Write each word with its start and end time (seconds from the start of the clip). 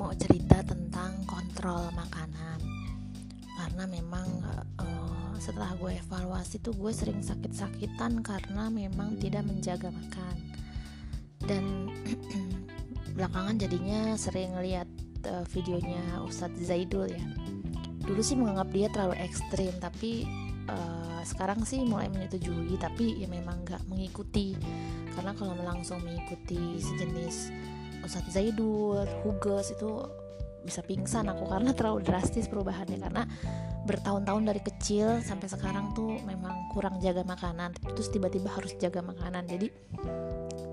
mau 0.00 0.16
cerita 0.16 0.64
tentang 0.64 1.12
kontrol 1.28 1.92
makanan. 1.92 2.56
Karena 3.52 3.84
memang 3.84 4.24
uh, 4.80 5.36
setelah 5.36 5.76
gue 5.76 6.00
evaluasi 6.00 6.64
tuh 6.64 6.72
gue 6.72 6.88
sering 6.88 7.20
sakit-sakitan 7.20 8.24
karena 8.24 8.72
memang 8.72 9.20
tidak 9.20 9.44
menjaga 9.44 9.92
makan. 9.92 10.36
Dan 11.44 11.92
belakangan 13.20 13.60
jadinya 13.60 14.16
sering 14.16 14.56
lihat 14.64 14.88
uh, 15.28 15.44
videonya 15.52 16.24
Ustadz 16.24 16.64
Zaidul 16.64 17.12
ya. 17.12 17.24
Dulu 18.00 18.24
sih 18.24 18.40
menganggap 18.40 18.72
dia 18.72 18.88
terlalu 18.88 19.20
ekstrim 19.20 19.76
tapi 19.84 20.24
uh, 20.72 21.20
sekarang 21.28 21.60
sih 21.68 21.84
mulai 21.84 22.08
menyetujui 22.08 22.80
tapi 22.80 23.20
ya 23.20 23.28
memang 23.28 23.68
nggak 23.68 23.84
mengikuti. 23.92 24.56
Karena 25.12 25.36
kalau 25.36 25.52
langsung 25.60 26.00
mengikuti 26.00 26.80
sejenis 26.80 27.52
Ustadz 28.00 28.32
Zaidul, 28.32 29.04
Huges 29.22 29.76
itu 29.76 29.90
bisa 30.60 30.84
pingsan 30.84 31.24
aku 31.32 31.48
karena 31.48 31.72
terlalu 31.72 32.04
drastis 32.04 32.46
perubahannya. 32.48 33.00
Karena 33.00 33.24
bertahun-tahun 33.88 34.42
dari 34.44 34.60
kecil 34.60 35.24
sampai 35.24 35.48
sekarang 35.48 35.96
tuh 35.96 36.20
memang 36.28 36.70
kurang 36.72 37.00
jaga 37.00 37.24
makanan. 37.24 37.72
Terus 37.96 38.12
tiba-tiba 38.12 38.52
harus 38.52 38.76
jaga 38.76 39.00
makanan. 39.00 39.48
Jadi 39.48 39.68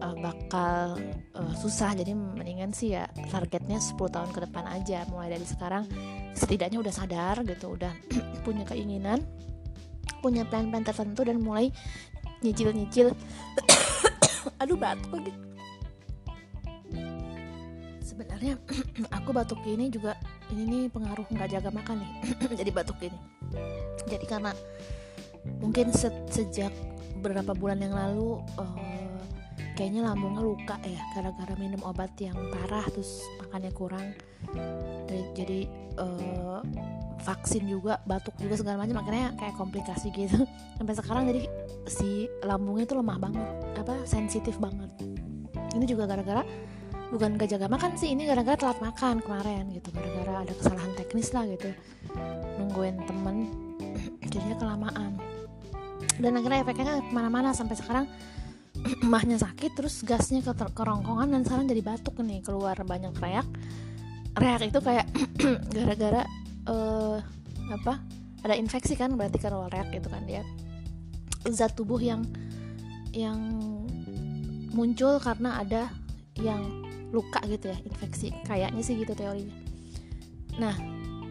uh, 0.03 0.15
bakal 0.19 0.99
uh, 1.35 1.53
susah. 1.55 1.95
Jadi 1.95 2.11
mendingan 2.11 2.75
sih 2.75 2.95
ya 2.99 3.07
targetnya 3.31 3.79
10 3.79 3.95
tahun 3.95 4.29
ke 4.35 4.39
depan 4.51 4.65
aja. 4.67 5.07
Mulai 5.07 5.39
dari 5.39 5.47
sekarang 5.47 5.87
setidaknya 6.35 6.83
udah 6.83 6.93
sadar 6.93 7.41
gitu 7.47 7.73
udah 7.79 7.91
punya 8.45 8.67
keinginan 8.67 9.23
punya 10.17 10.41
plan-plan 10.49 10.81
tertentu 10.81 11.21
dan 11.23 11.37
mulai 11.39 11.69
nyicil-nyicil. 12.41 13.13
Aduh 14.61 14.75
batuk 14.75 15.13
lagi 15.13 15.46
sebenarnya 18.17 18.57
aku 19.21 19.29
batuk 19.29 19.61
ini 19.69 19.93
juga 19.93 20.17
ini 20.49 20.65
nih 20.65 20.83
pengaruh 20.89 21.29
nggak 21.29 21.53
jaga 21.53 21.69
makan 21.69 22.01
nih 22.01 22.11
jadi 22.65 22.71
batuk 22.73 22.97
ini. 23.05 23.17
Jadi 24.09 24.25
karena 24.25 24.57
mungkin 25.61 25.93
se 25.93 26.09
sejak 26.33 26.73
beberapa 27.21 27.53
bulan 27.53 27.77
yang 27.77 27.93
lalu 27.93 28.41
uh, 28.57 29.21
kayaknya 29.77 30.09
lambungnya 30.09 30.41
luka 30.41 30.81
ya 30.81 30.97
gara-gara 31.13 31.53
minum 31.61 31.77
obat 31.85 32.09
yang 32.17 32.33
parah 32.49 32.89
terus 32.89 33.21
makannya 33.45 33.71
kurang. 33.77 34.07
Jadi, 35.05 35.21
jadi 35.37 35.59
uh, 36.01 36.65
vaksin 37.21 37.69
juga 37.69 38.01
batuk 38.09 38.33
juga 38.41 38.57
segala 38.57 38.81
macam 38.81 38.97
makanya 38.97 39.37
kayak 39.37 39.53
komplikasi 39.61 40.09
gitu. 40.09 40.41
Sampai 40.81 40.97
sekarang 40.97 41.29
jadi 41.29 41.45
si 41.85 42.25
lambungnya 42.41 42.89
tuh 42.89 42.97
lemah 42.97 43.21
banget 43.21 43.45
apa 43.77 43.93
sensitif 44.09 44.57
banget. 44.57 44.89
Ini 45.77 45.85
juga 45.85 46.09
gara-gara 46.09 46.41
bukan 47.07 47.39
gak 47.39 47.55
jaga 47.55 47.71
makan 47.71 47.95
sih 47.95 48.11
ini 48.11 48.27
gara-gara 48.27 48.59
telat 48.59 48.79
makan 48.83 49.23
kemarin 49.23 49.71
gitu 49.71 49.89
gara-gara 49.95 50.43
ada 50.43 50.53
kesalahan 50.59 50.91
teknis 50.99 51.31
lah 51.31 51.47
gitu 51.47 51.71
nungguin 52.59 52.99
temen 53.07 53.37
jadinya 54.31 54.57
kelamaan. 54.59 55.11
Dan 56.17 56.33
akhirnya 56.33 56.65
efeknya 56.65 56.97
ke 57.01 57.13
mana-mana 57.13 57.53
sampai 57.53 57.77
sekarang 57.77 58.05
mahnya 59.13 59.37
sakit 59.37 59.71
terus 59.77 60.01
gasnya 60.05 60.41
ke 60.41 60.53
kerongkongan 60.53 61.33
dan 61.33 61.41
sekarang 61.45 61.65
jadi 61.69 61.81
batuk 61.85 62.19
nih 62.21 62.41
keluar 62.43 62.77
banyak 62.83 63.13
reak. 63.17 63.47
Reak 64.37 64.69
itu 64.69 64.79
kayak 64.81 65.05
gara-gara 65.75 66.23
uh, 66.69 67.17
apa 67.67 67.99
ada 68.45 68.53
infeksi 68.55 68.93
kan 68.95 69.13
berarti 69.17 69.41
kalau 69.41 69.65
reak 69.69 69.89
itu 69.93 70.07
kan 70.09 70.23
dia. 70.25 70.45
Zat 71.47 71.73
tubuh 71.77 72.01
yang 72.01 72.25
yang 73.15 73.39
muncul 74.75 75.17
karena 75.17 75.63
ada 75.63 75.89
yang 76.37 76.86
luka 77.11 77.39
gitu 77.47 77.71
ya 77.71 77.77
infeksi 77.87 78.35
kayaknya 78.43 78.81
sih 78.83 78.99
gitu 78.99 79.15
teorinya. 79.15 79.55
Nah 80.59 80.75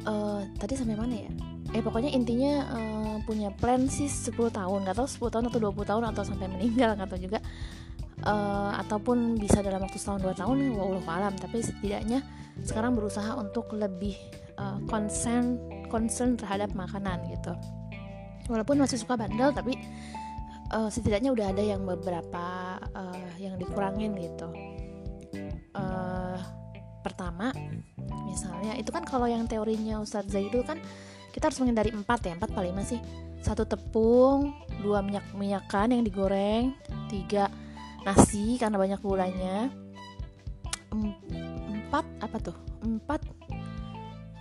uh, 0.09 0.41
tadi 0.57 0.75
sampai 0.79 0.97
mana 0.97 1.15
ya? 1.15 1.31
Eh 1.75 1.83
pokoknya 1.83 2.15
intinya 2.15 2.53
uh, 2.73 3.17
punya 3.27 3.53
plan 3.53 3.91
sih 3.91 4.09
10 4.09 4.33
tahun. 4.55 4.79
Nggak 4.87 4.97
tahu 5.03 5.09
10 5.29 5.35
tahun 5.35 5.45
atau 5.53 5.61
20 5.61 5.91
tahun 5.91 6.05
atau 6.15 6.23
sampai 6.25 6.47
meninggal 6.49 6.97
nggak 6.97 7.11
tahu 7.11 7.21
juga. 7.21 7.41
Uh, 8.25 8.73
ataupun 8.81 9.37
bisa 9.37 9.61
dalam 9.61 9.85
waktu 9.85 10.01
setahun 10.01 10.25
dua 10.25 10.33
tahun 10.33 10.73
wallahu 10.73 11.05
alam. 11.11 11.37
Tapi 11.37 11.61
setidaknya 11.61 12.25
sekarang 12.65 12.97
berusaha 12.97 13.37
untuk 13.37 13.69
lebih 13.77 14.17
uh, 14.57 14.81
concern 14.89 15.61
concern 15.93 16.41
terhadap 16.41 16.73
makanan 16.73 17.21
gitu. 17.29 17.53
Walaupun 18.49 18.81
masih 18.81 18.97
suka 18.97 19.19
bandel 19.19 19.53
tapi 19.53 19.77
uh, 20.73 20.89
setidaknya 20.89 21.35
udah 21.35 21.53
ada 21.53 21.61
yang 21.61 21.83
beberapa 21.85 22.79
uh, 22.95 23.29
yang 23.37 23.59
dikurangin 23.61 24.17
gitu 24.17 24.49
uh, 25.77 26.41
pertama 27.05 27.53
misalnya 28.27 28.75
itu 28.81 28.91
kan 28.91 29.05
kalau 29.05 29.29
yang 29.29 29.45
teorinya 29.45 30.01
Ustadz 30.03 30.33
Zaidul 30.33 30.65
kan 30.65 30.81
kita 31.31 31.53
harus 31.53 31.61
menghindari 31.61 31.93
empat 31.93 32.25
ya 32.27 32.33
empat 32.35 32.51
paling 32.57 32.75
sih 32.83 32.99
satu 33.45 33.69
tepung 33.69 34.57
dua 34.83 35.05
minyak 35.05 35.29
minyakan 35.37 35.95
yang 35.95 36.03
digoreng 36.03 36.75
tiga 37.07 37.47
nasi 38.07 38.55
karena 38.55 38.79
banyak 38.79 39.01
gulanya. 39.03 39.67
Empat 40.95 42.07
apa 42.23 42.37
tuh? 42.39 42.57
Empat 42.87 43.21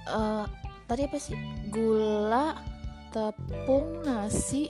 uh, 0.06 0.46
tadi 0.86 1.10
apa 1.10 1.18
sih? 1.18 1.34
Gula 1.74 2.54
tepung 3.10 4.06
nasi 4.06 4.70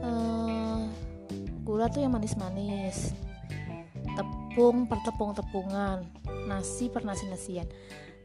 uh, 0.00 0.88
gula 1.60 1.92
tuh 1.92 2.00
yang 2.00 2.16
manis-manis 2.16 3.12
tepung 4.50 4.82
per 4.90 4.98
tepung-tepungan 5.06 6.02
nasi 6.50 6.90
per 6.90 7.06
nasi-nasian. 7.06 7.70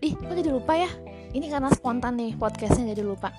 Ih 0.02 0.18
kok 0.18 0.34
jadi 0.34 0.50
lupa 0.50 0.74
ya? 0.74 0.90
Ini 1.38 1.54
karena 1.54 1.70
spontan 1.70 2.18
nih 2.18 2.34
podcastnya 2.34 2.98
jadi 2.98 3.06
lupa. 3.06 3.30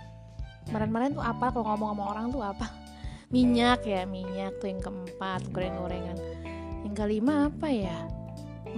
Kemarin-kemarin 0.71 1.19
tuh 1.19 1.27
apa? 1.27 1.51
Kalau 1.51 1.67
ngomong 1.67 1.99
sama 1.99 2.05
orang 2.15 2.27
tuh 2.31 2.47
apa? 2.47 2.71
Minyak 3.35 3.83
ya 3.91 4.07
minyak 4.07 4.63
tuh 4.63 4.71
yang 4.71 4.79
keempat 4.79 5.51
goreng-gorengan. 5.51 6.15
Yang 6.87 6.95
kelima 6.95 7.51
apa 7.51 7.67
ya? 7.67 7.99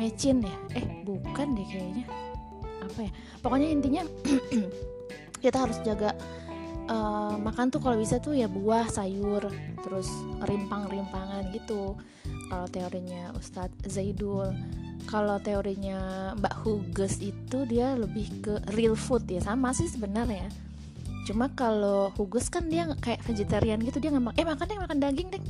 Mecin 0.01 0.41
ya? 0.41 0.57
Eh 0.73 1.05
bukan 1.05 1.53
deh 1.53 1.69
kayaknya. 1.69 2.09
Apa 2.81 2.99
ya? 3.05 3.13
Pokoknya 3.45 3.69
intinya 3.69 4.03
kita 5.45 5.69
harus 5.69 5.77
jaga 5.85 6.17
uh, 6.89 7.37
makan 7.39 7.71
tuh 7.71 7.81
kalau 7.85 7.97
bisa 8.01 8.19
tuh 8.19 8.35
ya 8.35 8.49
buah 8.51 8.89
sayur 8.89 9.47
terus 9.85 10.09
rimpang-rimpangan 10.45 11.53
gitu. 11.55 11.95
Kalau 12.49 12.67
teorinya 12.69 13.33
Ustadz 13.37 13.87
Zaidul. 13.87 14.51
Kalau 15.09 15.41
teorinya 15.41 16.33
Mbak 16.37 16.55
Huges 16.65 17.25
itu 17.25 17.65
dia 17.65 17.97
lebih 17.97 18.29
ke 18.45 18.55
real 18.77 18.93
food 18.93 19.25
ya 19.25 19.41
sama 19.41 19.73
sih 19.73 19.89
sebenarnya. 19.89 20.53
Cuma 21.25 21.49
kalau 21.53 22.13
Huges 22.13 22.53
kan 22.53 22.69
dia 22.69 22.85
kayak 23.01 23.25
vegetarian 23.25 23.81
gitu 23.81 24.01
dia 24.01 24.13
nggak 24.13 24.37
eh 24.37 24.45
makannya 24.45 24.77
makan 24.85 24.99
daging 25.01 25.29
deh. 25.33 25.45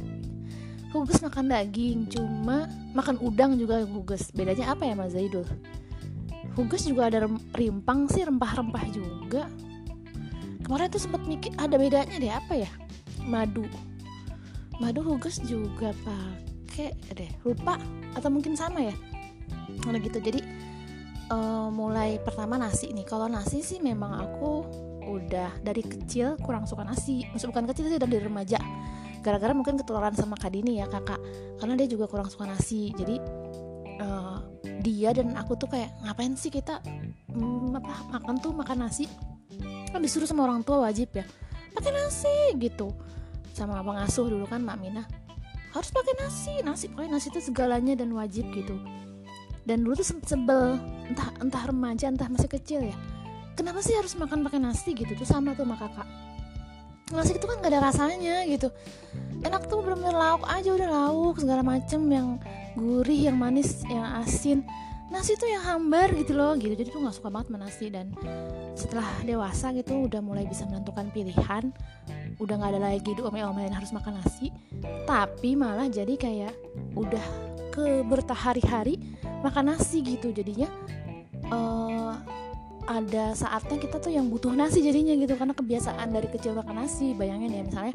Huges 0.95 1.19
makan 1.27 1.51
daging 1.51 2.07
cuma 2.07 2.71
makan 2.95 3.19
udang 3.19 3.59
juga 3.59 3.83
Huges. 3.83 4.31
Bedanya 4.31 4.79
apa 4.79 4.87
ya 4.87 4.95
Mas 4.95 5.15
Zaidul? 5.15 5.43
Huges 6.55 6.87
juga 6.87 7.11
ada 7.11 7.27
rimpang 7.55 8.07
sih 8.11 8.23
rempah-rempah 8.27 8.85
juga 8.95 9.51
kemarin 10.69 10.93
tuh 10.93 11.01
sempat 11.01 11.25
mikir 11.25 11.57
ada 11.57 11.81
bedanya 11.81 12.21
deh 12.21 12.29
apa 12.29 12.69
ya? 12.69 12.71
Madu. 13.25 13.65
Madu 14.79 15.01
Huges 15.01 15.41
juga 15.43 15.97
pak 16.05 16.49
pakai 16.79 16.95
deh 17.19 17.31
lupa 17.43 17.75
atau 18.15 18.31
mungkin 18.31 18.55
sama 18.55 18.79
ya? 18.87 18.95
Kalau 19.83 19.99
gitu 19.99 20.23
jadi 20.23 20.39
uh, 21.35 21.67
mulai 21.75 22.23
pertama 22.23 22.55
nasi 22.55 22.95
nih. 22.95 23.03
Kalau 23.03 23.27
nasi 23.27 23.67
sih 23.67 23.83
memang 23.83 24.15
aku 24.15 24.63
udah 25.11 25.59
dari 25.67 25.83
kecil 25.83 26.39
kurang 26.39 26.71
suka 26.71 26.87
nasi. 26.87 27.27
Maksud 27.35 27.51
bukan 27.51 27.67
kecil 27.75 27.91
sih 27.91 27.99
dari 27.99 28.23
remaja. 28.23 28.63
Gara-gara 29.27 29.51
mungkin 29.51 29.75
ketularan 29.75 30.15
sama 30.15 30.39
Kak 30.39 30.55
Dini 30.55 30.79
ya 30.79 30.87
kakak 30.87 31.19
karena 31.59 31.75
dia 31.75 31.91
juga 31.91 32.07
kurang 32.07 32.31
suka 32.31 32.47
nasi. 32.47 32.95
Jadi 32.95 33.19
uh, 33.99 34.39
dia 34.79 35.11
dan 35.11 35.35
aku 35.35 35.59
tuh 35.59 35.67
kayak 35.67 35.91
ngapain 36.07 36.39
sih 36.39 36.55
kita 36.55 36.79
hmm, 37.35 37.75
apa 37.75 38.07
makan 38.15 38.39
tuh 38.39 38.55
makan 38.55 38.87
nasi 38.87 39.11
kan 39.89 40.01
disuruh 40.05 40.29
sama 40.29 40.45
orang 40.45 40.63
tua 40.63 40.85
wajib 40.89 41.13
ya. 41.17 41.25
Pakai 41.75 41.93
nasi 41.93 42.57
gitu. 42.59 42.93
Sama 43.55 43.83
pengasuh 43.83 44.27
dulu 44.31 44.45
kan 44.47 44.63
Mak 44.63 44.79
Mina. 44.79 45.05
Harus 45.75 45.91
pakai 45.91 46.15
nasi. 46.19 46.55
Nasi 46.65 46.91
pokoknya 46.91 47.19
nasi 47.19 47.29
itu 47.33 47.41
segalanya 47.43 47.95
dan 47.99 48.13
wajib 48.15 48.49
gitu. 48.55 48.79
Dan 49.67 49.85
dulu 49.85 49.99
tuh 49.99 50.07
sebel. 50.25 50.79
Entah 51.09 51.29
entah 51.43 51.63
remaja 51.69 52.09
entah 52.09 52.29
masih 52.31 52.49
kecil 52.49 52.87
ya. 52.89 52.97
Kenapa 53.59 53.83
sih 53.83 53.95
harus 53.99 54.15
makan 54.15 54.47
pakai 54.47 54.63
nasi 54.63 54.95
gitu? 54.95 55.13
Tuh 55.19 55.29
sama 55.29 55.53
tuh 55.59 55.67
sama 55.67 55.77
kakak. 55.77 56.09
Nasi 57.09 57.35
itu 57.35 57.47
kan 57.49 57.59
gak 57.65 57.73
ada 57.73 57.81
rasanya 57.89 58.45
gitu. 58.47 58.69
Enak 59.41 59.67
tuh 59.67 59.81
belum 59.81 60.03
lauk 60.03 60.45
aja 60.45 60.71
udah 60.71 60.89
lauk 60.89 61.41
segala 61.41 61.65
macem 61.65 62.05
yang 62.11 62.37
gurih 62.77 63.33
yang 63.33 63.37
manis 63.41 63.83
yang 63.89 64.05
asin. 64.23 64.63
Nasi 65.09 65.35
tuh 65.41 65.49
yang 65.49 65.65
hambar 65.65 66.13
gitu 66.15 66.37
loh 66.37 66.53
gitu. 66.61 66.77
Jadi 66.77 66.93
tuh 66.93 67.01
nggak 67.01 67.17
suka 67.17 67.33
banget 67.33 67.49
sama 67.49 67.89
dan 67.89 68.13
setelah 68.79 69.11
dewasa 69.27 69.75
gitu 69.75 70.07
udah 70.07 70.23
mulai 70.23 70.47
bisa 70.47 70.63
menentukan 70.71 71.11
pilihan. 71.11 71.75
Udah 72.39 72.55
nggak 72.55 72.79
ada 72.79 72.81
lagi 72.95 73.11
diomel-omelin 73.19 73.75
harus 73.75 73.91
makan 73.91 74.23
nasi. 74.23 74.55
Tapi 75.03 75.59
malah 75.59 75.91
jadi 75.91 76.15
kayak 76.15 76.55
udah 76.95 77.27
ke 77.75 78.07
bertahari-hari 78.07 79.03
makan 79.43 79.75
nasi 79.75 79.99
gitu. 80.07 80.31
Jadinya 80.31 80.71
uh, 81.51 82.15
ada 82.87 83.35
saatnya 83.35 83.83
kita 83.83 83.99
tuh 83.99 84.15
yang 84.15 84.31
butuh 84.31 84.55
nasi 84.55 84.79
jadinya 84.79 85.19
gitu. 85.19 85.35
Karena 85.35 85.59
kebiasaan 85.59 86.15
dari 86.15 86.31
kecil 86.31 86.55
makan 86.55 86.87
nasi 86.87 87.19
bayangin 87.19 87.51
ya 87.51 87.63
misalnya 87.67 87.95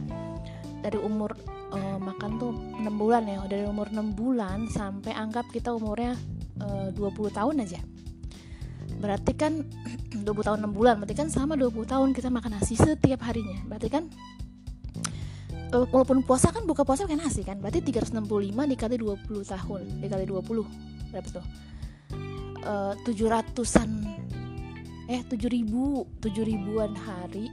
dari 0.83 0.99
umur 0.99 1.31
uh, 1.71 1.97
makan 2.03 2.31
tuh 2.35 2.51
6 2.51 2.83
bulan 2.99 3.23
ya 3.23 3.39
dari 3.47 3.63
umur 3.63 3.87
6 3.87 4.19
bulan 4.19 4.67
sampai 4.67 5.15
anggap 5.15 5.47
kita 5.47 5.71
umurnya 5.71 6.19
uh, 6.59 6.91
20 6.91 7.31
tahun 7.31 7.63
aja 7.63 7.79
berarti 9.03 9.35
kan 9.35 9.67
20 10.15 10.23
tahun 10.23 10.63
6 10.63 10.71
bulan 10.71 10.95
berarti 10.95 11.11
kan 11.19 11.27
selama 11.27 11.59
20 11.59 11.91
tahun 11.91 12.09
kita 12.15 12.31
makan 12.31 12.55
nasi 12.55 12.79
setiap 12.79 13.19
harinya. 13.27 13.59
Berarti 13.67 13.91
kan 13.91 14.07
uh, 15.75 15.83
walaupun 15.91 16.23
puasa 16.23 16.55
kan 16.55 16.63
buka 16.63 16.87
puasa 16.87 17.03
pakai 17.03 17.19
nasi 17.19 17.43
kan 17.43 17.59
berarti 17.59 17.83
365 17.83 18.23
dikali 18.47 18.95
20 18.95 19.43
tahun 19.43 19.81
dikali 19.99 20.23
20 20.23 21.11
berapa 21.11 21.27
tuh? 21.27 21.45
Uh, 22.63 22.95
700an 23.03 23.91
eh 25.11 25.19
7000 25.27 26.23
7000-an 26.23 26.91
hari 26.95 27.51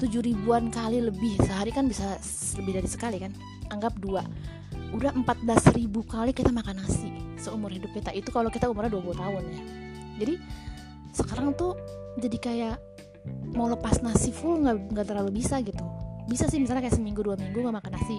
7000-an 0.00 0.72
kali 0.72 0.98
lebih 1.04 1.36
sehari 1.44 1.76
kan 1.76 1.84
bisa 1.84 2.16
lebih 2.56 2.80
dari 2.80 2.88
sekali 2.88 3.20
kan? 3.20 3.36
Anggap 3.68 4.00
dua. 4.00 4.24
Udah 4.96 5.10
14.000 5.14 5.86
kali 6.06 6.30
kita 6.34 6.50
makan 6.50 6.82
nasi 6.82 7.14
seumur 7.38 7.70
hidup 7.70 7.92
kita. 7.94 8.10
Itu 8.10 8.32
kalau 8.34 8.50
kita 8.50 8.66
umurnya 8.66 8.90
20 8.90 9.22
tahun 9.22 9.42
ya 9.54 9.83
jadi 10.18 10.34
sekarang 11.14 11.54
tuh 11.54 11.78
jadi 12.18 12.38
kayak 12.38 12.76
mau 13.54 13.70
lepas 13.70 14.02
nasi 14.02 14.34
full 14.34 14.60
nggak 14.62 14.94
nggak 14.94 15.06
terlalu 15.06 15.40
bisa 15.40 15.62
gitu. 15.62 15.84
Bisa 16.26 16.48
sih 16.48 16.58
misalnya 16.58 16.88
kayak 16.88 16.96
seminggu 16.96 17.22
dua 17.22 17.38
minggu 17.38 17.58
nggak 17.62 17.76
makan 17.82 17.92
nasi. 17.94 18.18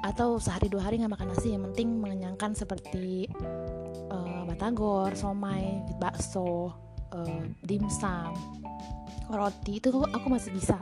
Atau 0.00 0.40
sehari 0.40 0.72
dua 0.72 0.88
hari 0.88 1.00
nggak 1.00 1.12
makan 1.12 1.28
nasi 1.32 1.52
yang 1.52 1.64
penting 1.70 2.00
mengenyangkan 2.00 2.56
seperti 2.56 3.28
uh, 4.08 4.42
batagor 4.48 5.12
somai 5.12 5.84
bakso 6.00 6.72
uh, 7.12 7.44
dimsum 7.64 8.32
roti 9.30 9.78
itu 9.78 9.88
aku 9.92 10.26
masih 10.26 10.50
bisa. 10.54 10.80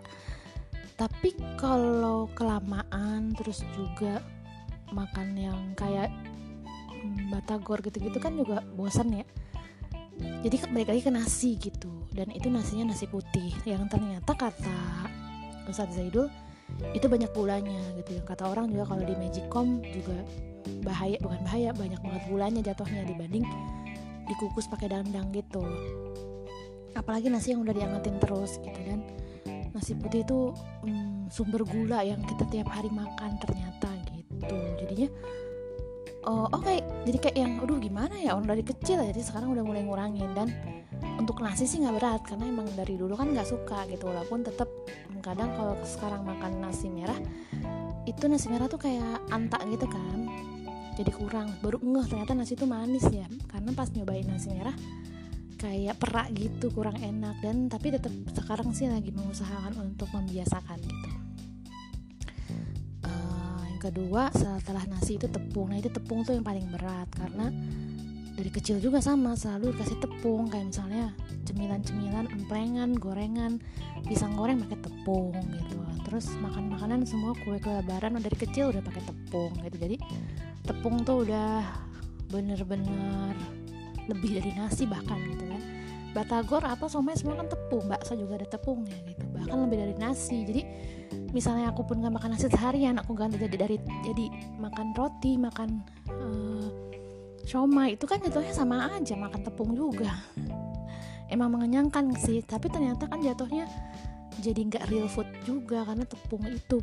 Tapi 0.98 1.34
kalau 1.54 2.26
kelamaan 2.34 3.30
terus 3.38 3.62
juga 3.76 4.18
makan 4.90 5.36
yang 5.36 5.60
kayak 5.76 6.10
mm, 6.90 7.30
batagor 7.30 7.78
gitu-gitu 7.84 8.18
kan 8.18 8.34
juga 8.34 8.64
bosan 8.74 9.22
ya 9.22 9.26
jadi 10.18 10.56
balik 10.70 10.88
lagi 10.94 11.02
ke 11.02 11.12
nasi 11.12 11.50
gitu. 11.58 11.90
Dan 12.14 12.30
itu 12.34 12.50
nasinya 12.50 12.94
nasi 12.94 13.06
putih. 13.06 13.54
Yang 13.66 13.98
ternyata 13.98 14.32
kata 14.34 14.78
Ustadz 15.66 15.98
Zaidul 15.98 16.30
itu 16.94 17.06
banyak 17.06 17.30
gulanya 17.34 17.78
gitu. 18.02 18.18
Yang 18.18 18.26
kata 18.34 18.44
orang 18.50 18.70
juga 18.70 18.94
kalau 18.94 19.02
di 19.02 19.14
Magicom 19.18 19.82
juga 19.90 20.18
bahaya 20.84 21.16
bukan 21.22 21.40
bahaya 21.42 21.70
banyak 21.72 22.00
banget 22.02 22.22
gulanya 22.28 22.60
jatuhnya 22.60 23.02
dibanding 23.08 23.44
dikukus 24.28 24.68
pakai 24.68 24.92
dandang 24.92 25.32
gitu. 25.32 25.64
Apalagi 26.94 27.30
nasi 27.30 27.54
yang 27.54 27.62
udah 27.62 27.74
diangetin 27.74 28.16
terus 28.20 28.58
gitu 28.60 28.80
dan 28.84 29.00
nasi 29.72 29.94
putih 29.94 30.26
itu 30.26 30.52
hmm, 30.84 31.30
sumber 31.30 31.62
gula 31.62 32.02
yang 32.02 32.20
kita 32.26 32.44
tiap 32.50 32.68
hari 32.68 32.90
makan 32.90 33.38
ternyata 33.38 33.90
gitu. 34.12 34.58
Jadinya 34.82 35.08
oh, 36.26 36.50
oke 36.50 36.64
okay. 36.64 36.82
jadi 37.06 37.18
kayak 37.28 37.36
yang 37.38 37.52
aduh 37.62 37.78
gimana 37.78 38.14
ya 38.18 38.34
orang 38.34 38.48
dari 38.50 38.64
kecil 38.66 38.98
ya? 39.02 39.12
Jadi 39.12 39.22
sekarang 39.22 39.54
udah 39.54 39.64
mulai 39.66 39.82
ngurangin 39.86 40.30
dan 40.34 40.48
untuk 41.20 41.38
nasi 41.44 41.66
sih 41.68 41.78
nggak 41.82 41.94
berat 41.98 42.22
karena 42.26 42.44
emang 42.50 42.66
dari 42.74 42.98
dulu 42.98 43.14
kan 43.14 43.30
nggak 43.30 43.46
suka 43.46 43.86
gitu 43.90 44.10
walaupun 44.10 44.42
tetap 44.42 44.66
kadang 45.22 45.50
kalau 45.58 45.74
sekarang 45.82 46.22
makan 46.24 46.62
nasi 46.62 46.88
merah 46.88 47.18
itu 48.06 48.24
nasi 48.30 48.48
merah 48.48 48.70
tuh 48.70 48.80
kayak 48.80 49.20
antak 49.28 49.60
gitu 49.68 49.84
kan 49.86 50.18
jadi 50.98 51.14
kurang. 51.14 51.54
Baru 51.62 51.78
ngeh 51.78 52.10
ternyata 52.10 52.34
nasi 52.34 52.58
itu 52.58 52.66
manis 52.66 53.06
ya 53.06 53.30
karena 53.46 53.70
pas 53.70 53.86
nyobain 53.94 54.26
nasi 54.26 54.50
merah 54.50 54.74
kayak 55.54 55.94
perak 56.02 56.34
gitu 56.34 56.74
kurang 56.74 56.98
enak. 56.98 57.38
Dan 57.38 57.70
tapi 57.70 57.94
tetap 57.94 58.10
sekarang 58.34 58.74
sih 58.74 58.90
lagi 58.90 59.14
mengusahakan 59.14 59.78
untuk 59.78 60.10
membiasakan 60.10 60.82
gitu 60.82 61.17
yang 63.78 63.94
kedua 63.94 64.26
setelah 64.34 64.82
nasi 64.90 65.22
itu 65.22 65.30
tepung. 65.30 65.70
Nah 65.70 65.78
itu 65.78 65.86
tepung 65.86 66.26
tuh 66.26 66.34
yang 66.34 66.42
paling 66.42 66.66
berat 66.66 67.06
karena 67.14 67.46
dari 68.34 68.50
kecil 68.50 68.82
juga 68.82 68.98
sama 68.98 69.38
selalu 69.38 69.70
dikasih 69.70 70.02
tepung. 70.02 70.50
Kayak 70.50 70.74
misalnya 70.74 71.14
cemilan-cemilan 71.46 72.26
emprengan 72.26 72.98
gorengan 72.98 73.62
pisang 74.02 74.34
goreng 74.34 74.58
pakai 74.66 74.82
tepung 74.82 75.30
gitu. 75.54 75.78
Terus 76.10 76.26
makan 76.42 76.74
makanan 76.74 77.06
semua 77.06 77.38
kue 77.38 77.62
kue 77.62 77.70
lebaran 77.70 78.18
dari 78.18 78.34
kecil 78.34 78.74
udah 78.74 78.82
pakai 78.82 78.98
tepung 79.06 79.54
gitu. 79.62 79.78
Jadi 79.78 79.96
tepung 80.66 81.06
tuh 81.06 81.22
udah 81.22 81.62
bener-bener 82.34 83.30
lebih 84.10 84.42
dari 84.42 84.58
nasi 84.58 84.90
bahkan 84.90 85.22
gitu 85.22 85.46
kan. 85.46 85.62
Batagor 86.18 86.66
apa 86.66 86.90
somai 86.90 87.14
semua 87.14 87.38
kan 87.38 87.46
tepung 87.46 87.86
bakso 87.86 88.18
juga 88.18 88.42
ada 88.42 88.58
tepungnya 88.58 88.98
gitu 89.06 89.07
bahkan 89.40 89.58
lebih 89.66 89.78
dari 89.80 89.94
nasi. 89.96 90.44
Jadi 90.44 90.62
misalnya 91.32 91.70
aku 91.70 91.84
pun 91.84 92.00
gak 92.00 92.12
makan 92.12 92.34
nasi 92.36 92.48
seharian 92.48 92.96
aku 93.00 93.12
ganti 93.12 93.36
jadi 93.36 93.56
dari 93.68 93.76
jadi 94.04 94.26
makan 94.56 94.96
roti 94.96 95.36
makan 95.36 95.84
uh, 96.08 96.68
somai 97.44 97.96
itu 97.96 98.04
kan 98.04 98.20
jatuhnya 98.20 98.52
sama 98.52 98.92
aja 98.92 99.14
makan 99.16 99.40
tepung 99.44 99.72
juga. 99.72 100.12
Emang 101.28 101.52
mengenyangkan 101.52 102.16
sih 102.16 102.40
tapi 102.44 102.72
ternyata 102.72 103.08
kan 103.08 103.20
jatuhnya 103.20 103.68
jadi 104.38 104.60
nggak 104.70 104.84
real 104.88 105.08
food 105.10 105.28
juga 105.44 105.84
karena 105.84 106.04
tepung 106.04 106.44
itu. 106.48 106.78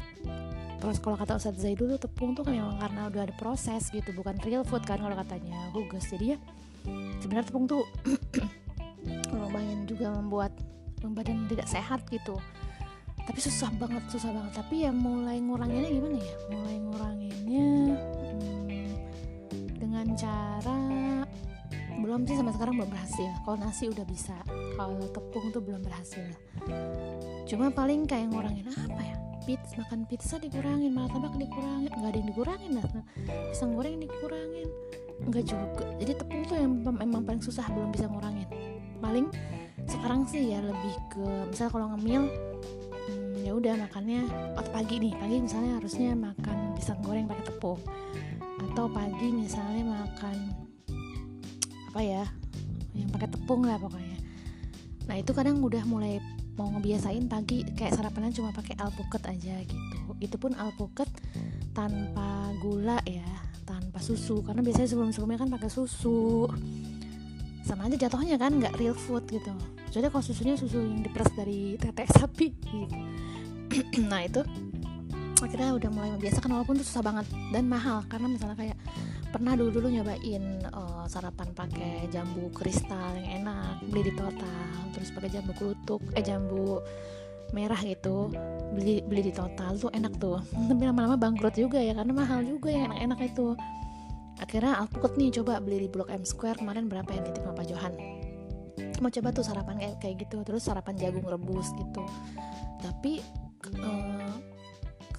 Terus 0.76 0.98
kalau 1.02 1.18
kata 1.18 1.40
Ustadz 1.40 1.66
Zaidul 1.66 1.98
tuh 1.98 2.06
tepung 2.06 2.38
tuh 2.38 2.46
memang 2.46 2.78
karena 2.78 3.10
udah 3.10 3.22
ada 3.26 3.34
proses 3.34 3.90
gitu 3.90 4.14
bukan 4.14 4.38
real 4.46 4.62
food 4.62 4.86
kan 4.86 5.02
kalau 5.02 5.18
katanya. 5.18 5.72
Hugus 5.74 6.06
jadi 6.14 6.36
ya 6.36 6.40
sebenarnya 7.22 7.48
tepung 7.50 7.66
tuh 7.66 7.84
lumayan 9.34 9.86
juga 9.86 10.14
membuat 10.14 10.55
badan 11.14 11.46
tidak 11.46 11.68
sehat 11.70 12.02
gitu. 12.10 12.40
Tapi 13.26 13.40
susah 13.42 13.74
banget 13.78 14.06
susah 14.10 14.30
banget. 14.34 14.54
Tapi 14.58 14.76
ya 14.86 14.92
mulai 14.94 15.42
nguranginnya 15.42 15.90
gimana 15.90 16.18
ya? 16.22 16.36
Mulai 16.50 16.76
nguranginnya 16.78 17.70
hmm, 17.98 18.90
dengan 19.82 20.06
cara 20.18 20.80
belum 21.96 22.28
sih 22.28 22.38
sampai 22.38 22.54
sekarang 22.54 22.74
belum 22.78 22.92
berhasil. 22.94 23.30
Kalau 23.42 23.58
nasi 23.58 23.90
udah 23.90 24.06
bisa 24.06 24.36
kalau 24.78 25.02
tepung 25.10 25.50
tuh 25.50 25.62
belum 25.64 25.82
berhasil. 25.82 26.26
Cuma 27.50 27.74
paling 27.74 28.06
kayak 28.06 28.30
ngurangin 28.30 28.70
apa 28.70 29.02
ya? 29.02 29.18
Pizza 29.46 29.78
makan 29.78 30.10
pizza 30.10 30.36
dikurangin 30.38 30.94
martabak 30.94 31.34
dikurangin. 31.38 31.90
Nggak 31.98 32.10
ada 32.14 32.18
yang 32.18 32.30
dikurangin 32.30 32.72
lah. 32.78 32.86
Pisang 33.50 33.74
goreng 33.74 33.98
dikurangin. 33.98 34.70
Nggak 35.26 35.44
juga. 35.50 35.86
Jadi 35.98 36.12
tepung 36.14 36.42
tuh 36.46 36.58
yang 36.62 36.72
memang 36.82 37.26
paling 37.26 37.42
susah 37.42 37.66
belum 37.74 37.90
bisa 37.90 38.06
ngurangin. 38.06 38.50
Paling 39.02 39.26
sekarang 39.86 40.26
sih 40.26 40.50
ya 40.50 40.60
lebih 40.66 40.96
ke 41.14 41.26
misalnya 41.50 41.72
kalau 41.74 41.88
ngemil 41.94 42.24
hmm, 43.06 43.46
ya 43.46 43.52
udah 43.54 43.74
makannya 43.78 44.26
atau 44.58 44.72
pagi 44.74 44.98
nih 44.98 45.14
pagi 45.14 45.38
misalnya 45.38 45.78
harusnya 45.78 46.18
makan 46.18 46.58
pisang 46.74 47.00
goreng 47.06 47.30
pakai 47.30 47.46
tepung. 47.46 47.80
Atau 48.66 48.86
pagi 48.90 49.28
misalnya 49.30 49.84
makan 49.86 50.38
apa 51.94 52.02
ya 52.02 52.26
yang 52.98 53.10
pakai 53.14 53.30
tepung 53.30 53.62
lah 53.64 53.78
pokoknya. 53.78 54.18
Nah 55.06 55.16
itu 55.22 55.32
kadang 55.38 55.62
udah 55.62 55.86
mulai 55.86 56.18
mau 56.56 56.72
ngebiasain 56.72 57.28
pagi 57.30 57.68
kayak 57.76 57.94
sarapannya 58.00 58.34
cuma 58.34 58.50
pakai 58.56 58.74
alpukat 58.82 59.22
aja 59.30 59.62
gitu. 59.62 59.98
Itu 60.18 60.36
pun 60.42 60.58
alpukat 60.58 61.08
tanpa 61.78 62.52
gula 62.60 62.98
ya 63.06 63.28
tanpa 63.70 64.02
susu. 64.02 64.42
Karena 64.42 64.66
biasanya 64.66 64.90
sebelum 64.90 65.14
sebelumnya 65.14 65.46
kan 65.46 65.50
pakai 65.54 65.70
susu. 65.70 66.50
Sama 67.62 67.86
aja 67.86 68.10
jatuhnya 68.10 68.42
kan 68.42 68.58
nggak 68.58 68.78
real 68.82 68.98
food 68.98 69.26
gitu 69.30 69.54
jadi 69.96 70.12
kalau 70.12 70.24
susunya 70.28 70.60
susu 70.60 70.84
yang 70.84 71.00
diperas 71.00 71.32
dari 71.32 71.80
tetek 71.80 72.12
sapi. 72.12 72.52
Gitu. 73.72 74.04
nah 74.12 74.28
itu 74.28 74.44
akhirnya 75.40 75.72
udah 75.72 75.90
mulai 75.92 76.10
membiasakan 76.20 76.52
walaupun 76.52 76.76
itu 76.76 76.84
susah 76.84 77.04
banget 77.04 77.26
dan 77.56 77.64
mahal. 77.72 78.04
Karena 78.12 78.28
misalnya 78.28 78.60
kayak 78.60 78.78
pernah 79.32 79.56
dulu 79.56 79.80
dulu 79.80 79.88
nyobain 79.96 80.68
uh, 80.76 81.08
sarapan 81.08 81.48
pakai 81.56 82.12
jambu 82.12 82.52
kristal 82.52 83.16
yang 83.20 83.44
enak 83.44 83.84
beli 83.88 84.12
di 84.12 84.14
total 84.16 84.72
terus 84.96 85.12
pakai 85.12 85.28
jambu 85.28 85.52
kelutuk 85.60 86.00
eh 86.16 86.24
jambu 86.24 86.80
merah 87.52 87.76
gitu 87.84 88.32
beli 88.72 89.04
beli 89.04 89.32
di 89.32 89.34
total 89.36 89.80
tuh 89.80 89.92
enak 89.96 90.12
tuh. 90.20 90.44
Tapi 90.72 90.84
lama-lama 90.84 91.16
bangkrut 91.16 91.56
juga 91.56 91.80
ya 91.80 91.96
karena 91.96 92.12
mahal 92.12 92.44
juga 92.44 92.68
ya 92.68 92.92
enak-enak 92.92 93.20
itu. 93.32 93.56
Akhirnya 94.44 94.76
alpukat 94.84 95.16
nih 95.16 95.32
coba 95.40 95.64
beli 95.64 95.88
di 95.88 95.90
blok 95.92 96.12
M 96.12 96.28
Square 96.28 96.60
kemarin 96.60 96.92
berapa 96.92 97.08
yang 97.16 97.24
sama 97.32 97.56
Pak 97.56 97.72
Johan 97.72 98.15
mau 99.00 99.12
coba 99.12 99.30
tuh 99.32 99.46
sarapan 99.46 99.76
kayak 99.80 99.96
kayak 100.02 100.16
gitu. 100.28 100.38
Terus 100.44 100.62
sarapan 100.66 100.94
jagung 101.00 101.26
rebus 101.26 101.72
gitu. 101.76 102.04
Tapi 102.82 103.24
uh, 103.82 104.36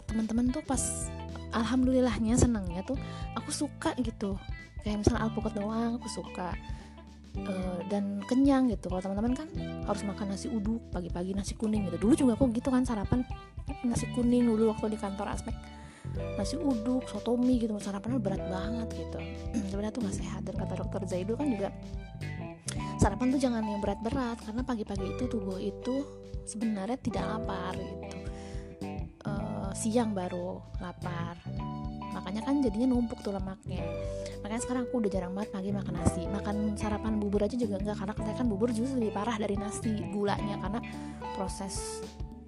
teman-teman 0.06 0.52
tuh 0.54 0.62
pas 0.62 1.11
alhamdulillahnya 1.52 2.37
senangnya 2.37 2.83
tuh 2.87 2.99
aku 3.35 3.50
suka 3.50 3.92
gitu. 4.00 4.37
Kayak 4.85 5.02
misalnya 5.02 5.26
alpukat 5.26 5.52
doang 5.59 5.99
aku 5.99 6.09
suka. 6.09 6.54
Uh, 7.37 7.85
dan 7.92 8.25
kenyang 8.25 8.73
gitu. 8.73 8.88
Kalau 8.88 9.02
teman-teman 9.04 9.37
kan 9.37 9.49
harus 9.85 10.02
makan 10.09 10.33
nasi 10.33 10.49
uduk 10.49 10.80
pagi-pagi 10.88 11.37
nasi 11.37 11.52
kuning 11.52 11.85
gitu. 11.92 12.09
Dulu 12.09 12.12
juga 12.16 12.33
aku 12.40 12.49
gitu 12.54 12.73
kan 12.73 12.87
sarapan. 12.88 13.21
Nasi 13.85 14.09
kuning 14.16 14.49
dulu 14.49 14.73
waktu 14.73 14.97
di 14.97 14.99
kantor 14.99 15.37
aspek 15.37 15.52
nasi 16.16 16.56
uduk 16.56 17.04
sotomi 17.11 17.61
gitu. 17.61 17.76
Sarapannya 17.76 18.23
berat 18.23 18.40
banget 18.49 18.88
gitu. 18.97 19.18
Sebenarnya 19.68 19.92
tuh 19.92 20.02
nggak 20.06 20.16
sehat. 20.16 20.40
Dan 20.49 20.54
kata 20.56 20.75
dokter 20.80 21.00
Zaidul 21.04 21.37
kan 21.37 21.49
juga 21.50 21.68
sarapan 22.99 23.30
tuh 23.30 23.40
jangan 23.40 23.62
yang 23.62 23.78
berat-berat 23.78 24.38
karena 24.42 24.62
pagi-pagi 24.66 25.06
itu 25.14 25.25
tubuh 25.30 25.58
itu 25.61 26.02
sebenarnya 26.46 26.99
tidak 26.99 27.25
lapar 27.26 27.75
gitu. 27.76 28.18
Uh, 29.26 29.70
siang 29.75 30.14
baru 30.14 30.62
lapar. 30.78 31.38
Makanya 32.16 32.49
kan 32.49 32.64
jadinya 32.64 32.96
numpuk 32.96 33.20
tuh 33.20 33.35
lemaknya. 33.37 33.85
Makanya 34.40 34.62
sekarang 34.62 34.82
aku 34.88 35.04
udah 35.04 35.11
jarang 35.12 35.32
banget 35.37 35.50
pagi 35.52 35.70
makan 35.75 35.94
nasi. 36.00 36.23
Makan 36.25 36.56
sarapan 36.78 37.20
bubur 37.20 37.44
aja 37.44 37.58
juga 37.58 37.76
enggak 37.76 37.99
karena 38.00 38.14
katanya 38.16 38.37
kan 38.40 38.46
bubur 38.49 38.68
justru 38.73 38.96
lebih 38.96 39.12
parah 39.12 39.37
dari 39.37 39.58
nasi 39.58 39.92
gulanya 40.14 40.56
karena 40.62 40.80
proses 41.37 42.00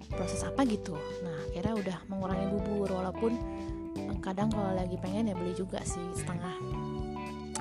proses 0.09 0.41
apa 0.41 0.65
gitu. 0.65 0.97
Nah 1.21 1.39
kira 1.53 1.77
udah 1.77 2.01
mengurangi 2.09 2.47
bubur 2.49 2.89
walaupun 2.97 3.37
kadang 4.25 4.49
kalau 4.49 4.73
lagi 4.73 4.97
pengen 4.97 5.29
ya 5.29 5.35
beli 5.37 5.53
juga 5.53 5.83
sih 5.85 6.01
setengah. 6.17 6.55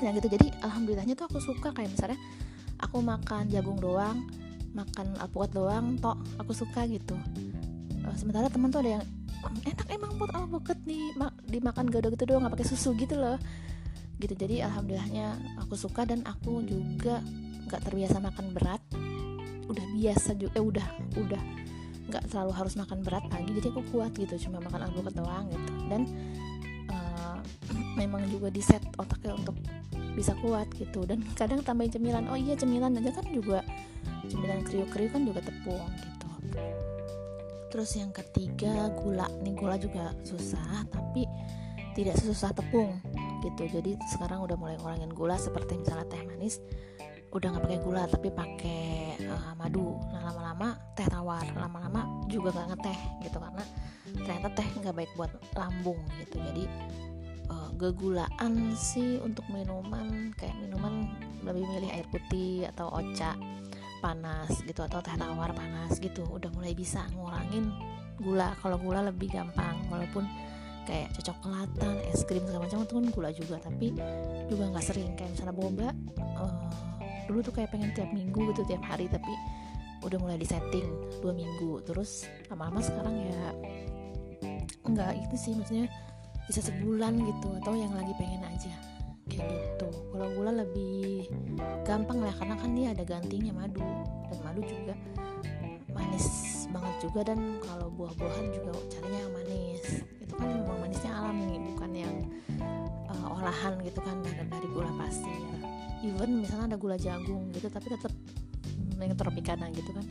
Yang 0.00 0.22
gitu 0.22 0.28
jadi 0.38 0.46
alhamdulillahnya 0.64 1.14
tuh 1.18 1.26
aku 1.28 1.38
suka 1.42 1.74
kayak 1.74 1.90
misalnya 1.92 2.18
aku 2.88 3.04
makan 3.04 3.52
jagung 3.52 3.76
doang 3.76 4.24
makan 4.72 5.16
alpukat 5.20 5.50
doang 5.52 5.96
tok 6.00 6.16
aku 6.40 6.52
suka 6.56 6.88
gitu. 6.88 7.16
Uh, 8.04 8.14
sementara 8.16 8.48
teman 8.48 8.72
tuh 8.72 8.80
ada 8.84 9.00
yang 9.00 9.04
enak 9.64 9.86
emang 9.92 10.12
buat 10.16 10.32
alpukat 10.34 10.76
nih 10.88 11.12
mak 11.16 11.36
dimakan 11.48 11.88
gado 11.88 12.08
gitu 12.12 12.24
doang 12.28 12.44
nggak 12.44 12.58
pakai 12.58 12.68
susu 12.68 12.96
gitu 12.96 13.16
loh. 13.16 13.36
Gitu 14.18 14.34
jadi 14.34 14.66
alhamdulillahnya 14.70 15.36
aku 15.62 15.78
suka 15.78 16.08
dan 16.08 16.24
aku 16.24 16.64
juga 16.64 17.20
nggak 17.68 17.80
terbiasa 17.84 18.18
makan 18.24 18.46
berat. 18.56 18.82
Udah 19.68 19.84
biasa 19.92 20.32
juga 20.36 20.56
eh 20.56 20.64
udah 20.64 20.86
udah 21.16 21.42
nggak 22.08 22.24
terlalu 22.32 22.52
harus 22.56 22.74
makan 22.80 23.04
berat 23.04 23.24
pagi 23.28 23.52
jadi 23.52 23.68
aku 23.68 23.84
kuat 23.92 24.16
gitu 24.16 24.48
cuma 24.48 24.64
makan 24.64 24.88
alpukat 24.88 25.12
doang 25.16 25.44
gitu. 25.52 25.72
Dan 25.92 26.02
memang 27.98 28.22
juga 28.30 28.48
di 28.54 28.62
set 28.62 28.80
otaknya 28.94 29.34
untuk 29.34 29.58
bisa 30.14 30.38
kuat 30.38 30.70
gitu. 30.78 31.02
Dan 31.02 31.26
kadang 31.34 31.66
tambahin 31.66 31.90
cemilan 31.90 32.30
oh 32.30 32.38
iya 32.38 32.54
cemilan 32.54 32.94
aja 32.94 33.10
kan 33.18 33.26
juga 33.34 33.66
cemilan 34.30 34.62
kriuk-kriuk 34.62 35.10
kan 35.10 35.22
juga 35.26 35.40
tepung 35.42 35.82
gitu. 35.98 36.28
Terus 37.68 37.90
yang 37.98 38.14
ketiga 38.14 38.88
gula. 38.94 39.26
Nih 39.42 39.58
gula 39.58 39.74
juga 39.76 40.14
susah 40.22 40.86
tapi 40.88 41.26
tidak 41.98 42.14
sesusah 42.14 42.54
tepung 42.54 42.94
gitu. 43.42 43.66
Jadi 43.66 43.98
sekarang 44.14 44.46
udah 44.46 44.54
mulai 44.54 44.78
ngurangin 44.78 45.10
gula 45.10 45.34
seperti 45.34 45.82
misalnya 45.82 46.06
teh 46.06 46.22
manis 46.22 46.62
udah 47.28 47.52
nggak 47.52 47.64
pakai 47.68 47.80
gula 47.84 48.02
tapi 48.08 48.28
pakai 48.32 48.82
uh, 49.28 49.52
madu. 49.58 50.00
Nah 50.08 50.32
lama-lama 50.32 50.68
teh 50.96 51.04
tawar 51.04 51.44
lama-lama 51.52 52.24
juga 52.30 52.56
nggak 52.56 52.68
ngeteh 52.72 52.98
gitu 53.28 53.36
karena 53.36 53.64
ternyata 54.24 54.48
teh 54.56 54.68
nggak 54.80 54.94
baik 54.96 55.10
buat 55.18 55.32
lambung 55.52 56.00
gitu. 56.24 56.40
Jadi 56.40 56.64
uh, 57.48 57.70
gegulaan 57.76 58.72
sih 58.76 59.18
untuk 59.20 59.44
minuman 59.50 60.32
kayak 60.36 60.56
minuman 60.60 61.08
lebih 61.42 61.64
milih 61.64 61.90
air 61.92 62.06
putih 62.12 62.68
atau 62.72 62.92
oca 62.92 63.34
panas 63.98 64.62
gitu 64.62 64.80
atau 64.86 65.02
teh 65.02 65.14
tawar 65.18 65.50
panas 65.52 65.98
gitu. 65.98 66.22
Udah 66.28 66.52
mulai 66.54 66.72
bisa 66.76 67.02
ngurangin 67.16 67.72
gula. 68.20 68.54
Kalau 68.62 68.78
gula 68.78 69.02
lebih 69.02 69.32
gampang 69.32 69.74
walaupun 69.90 70.26
kayak 70.88 71.12
cocok 71.20 71.36
kelatan 71.44 71.94
es 72.08 72.24
krim 72.24 72.40
segala 72.48 72.64
macam 72.64 72.84
itu 72.86 72.94
kan 72.94 73.06
gula 73.10 73.30
juga. 73.34 73.56
Tapi 73.58 73.86
juga 74.46 74.64
nggak 74.70 74.84
sering. 74.84 75.10
Kayak 75.18 75.30
misalnya 75.34 75.54
boba 75.54 75.88
uh, 76.38 76.70
dulu 77.26 77.38
tuh 77.44 77.54
kayak 77.54 77.74
pengen 77.74 77.90
tiap 77.96 78.10
minggu 78.14 78.54
gitu 78.54 78.62
tiap 78.68 78.82
hari. 78.86 79.10
Tapi 79.10 79.32
udah 80.06 80.18
mulai 80.22 80.38
disetting 80.38 80.86
dua 81.18 81.34
minggu. 81.34 81.82
Terus 81.82 82.30
lama-lama 82.46 82.78
sekarang 82.78 83.14
ya 83.18 83.50
enggak 84.86 85.18
itu 85.18 85.34
sih. 85.34 85.52
Maksudnya 85.58 85.90
bisa 86.48 86.64
sebulan 86.64 87.20
gitu 87.20 87.48
atau 87.60 87.76
yang 87.76 87.92
lagi 87.92 88.16
pengen 88.16 88.40
aja. 88.48 88.72
Kayak 89.28 89.52
gitu. 89.52 89.88
Kalau 89.92 90.26
gula 90.32 90.52
lebih 90.64 91.28
gampang 91.84 92.24
lah 92.24 92.32
karena 92.40 92.56
kan 92.56 92.70
dia 92.72 92.88
ada 92.96 93.04
gantinya 93.04 93.52
madu. 93.52 93.84
Dan 94.32 94.38
madu 94.40 94.64
juga 94.64 94.96
manis 95.92 96.26
banget 96.72 96.94
juga 97.04 97.20
dan 97.28 97.60
kalau 97.60 97.92
buah-buahan 97.92 98.46
juga 98.56 98.70
carinya 98.88 99.20
yang 99.28 99.34
manis. 99.36 99.84
Itu 100.24 100.32
kan 100.40 100.48
memang 100.48 100.76
manisnya 100.88 101.12
alami 101.12 101.60
bukan 101.76 101.90
yang 101.92 102.16
uh, 103.12 103.36
olahan 103.36 103.76
gitu 103.84 104.00
kan 104.00 104.16
dari, 104.24 104.40
dari 104.48 104.68
gula 104.72 104.92
pasir. 104.96 105.44
Even 106.00 106.40
misalnya 106.40 106.74
ada 106.74 106.78
gula 106.80 106.96
jagung 106.96 107.52
gitu 107.52 107.68
tapi 107.68 107.92
tetap 107.92 108.12
yang 108.96 109.12
tropikana 109.20 109.68
gitu 109.76 109.92
kan. 109.92 110.06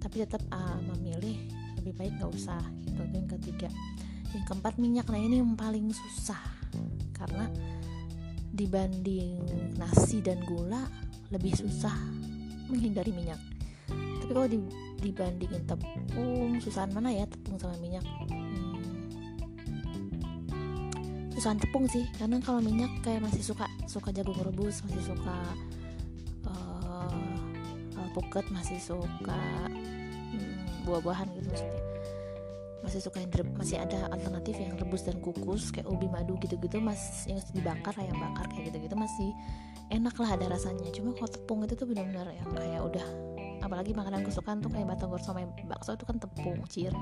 Tapi 0.00 0.24
tetap 0.24 0.40
uh, 0.48 0.80
memilih 0.96 1.36
lebih 1.76 1.92
baik 2.00 2.16
nggak 2.16 2.32
usah 2.32 2.64
gitu. 2.88 3.04
Itu 3.04 3.14
yang 3.20 3.28
ketiga 3.28 3.68
yang 4.34 4.44
keempat 4.46 4.74
minyak. 4.80 5.06
Nah 5.10 5.20
ini 5.20 5.38
yang 5.38 5.54
paling 5.54 5.92
susah. 5.92 6.40
Karena 7.12 7.46
dibanding 8.56 9.36
nasi 9.76 10.24
dan 10.24 10.40
gula 10.48 10.88
lebih 11.28 11.52
susah 11.52 11.92
menghindari 12.72 13.12
minyak. 13.12 13.38
Tapi 13.86 14.32
kalau 14.32 14.48
di, 14.48 14.58
dibandingin 15.04 15.62
tepung 15.68 16.58
susahan 16.58 16.90
mana 16.90 17.12
ya 17.12 17.28
tepung 17.28 17.60
sama 17.60 17.76
minyak? 17.78 18.02
Susahan 21.36 21.60
tepung 21.60 21.84
sih 21.86 22.08
karena 22.16 22.40
kalau 22.40 22.64
minyak 22.64 22.90
kayak 23.04 23.22
masih 23.22 23.44
suka 23.44 23.68
suka 23.84 24.08
jagung 24.10 24.40
rebus 24.40 24.80
masih 24.88 25.14
suka 25.14 25.36
uh, 26.48 27.12
puket 28.16 28.48
masih 28.48 28.80
suka 28.80 29.40
hmm, 29.68 30.88
buah-buahan 30.88 31.28
gitu 31.36 31.52
maksudnya 31.52 31.95
masih 32.86 33.02
suka 33.02 33.18
yang 33.18 33.30
masih 33.58 33.82
ada 33.82 34.06
alternatif 34.14 34.54
yang 34.62 34.78
rebus 34.78 35.02
dan 35.02 35.18
kukus 35.18 35.74
kayak 35.74 35.90
ubi 35.90 36.06
madu 36.06 36.38
gitu-gitu 36.38 36.78
mas 36.78 37.26
yang 37.26 37.42
dibakar 37.50 37.90
ayam 37.98 38.14
bakar 38.14 38.46
kayak 38.54 38.70
gitu-gitu 38.70 38.94
masih 38.94 39.34
enak 39.90 40.14
lah 40.22 40.38
ada 40.38 40.46
rasanya. 40.54 40.86
Cuma 40.94 41.10
kalau 41.18 41.26
tepung 41.26 41.60
itu 41.66 41.74
tuh 41.74 41.86
benar-benar 41.90 42.30
yang 42.30 42.46
kayak 42.54 42.82
udah 42.86 43.06
apalagi 43.66 43.90
makanan 43.90 44.22
kesukaan 44.22 44.62
tuh 44.62 44.70
kayak 44.70 44.86
batagor 44.86 45.18
sama 45.18 45.42
bakso 45.66 45.98
itu 45.98 46.06
kan 46.06 46.22
tepung 46.22 46.62
cir 46.70 46.94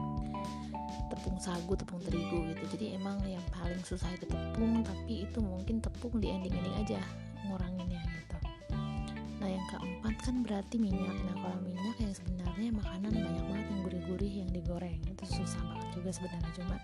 tepung 1.13 1.37
sagu 1.37 1.77
tepung 1.77 2.01
terigu 2.01 2.49
gitu. 2.57 2.65
Jadi 2.73 2.97
emang 2.97 3.21
yang 3.29 3.45
paling 3.53 3.85
susah 3.85 4.09
itu 4.17 4.25
tepung 4.25 4.81
tapi 4.81 5.29
itu 5.29 5.39
mungkin 5.45 5.85
tepung 5.85 6.17
di 6.17 6.33
ending 6.33 6.57
ending 6.57 6.77
aja 6.81 7.01
nguranginnya 7.45 8.14
nah 9.45 9.53
yang 9.53 9.69
keempat 9.69 10.15
kan 10.25 10.41
berarti 10.41 10.81
minyak. 10.81 11.21
Nah 11.29 11.37
kalau 11.37 11.61
minyak 11.61 11.97
yang 12.01 12.17
sebenarnya 12.17 12.73
makanan 12.81 13.13
banyak 13.13 13.45
banget 13.45 13.67
yang 13.69 13.81
gurih-gurih 13.85 14.33
yang 14.41 14.51
digoreng. 14.57 14.97
Itu 15.05 15.25
susah 15.29 15.61
banget 15.69 15.89
juga 15.93 16.11
sebenarnya. 16.17 16.53
Cuma 16.57 16.77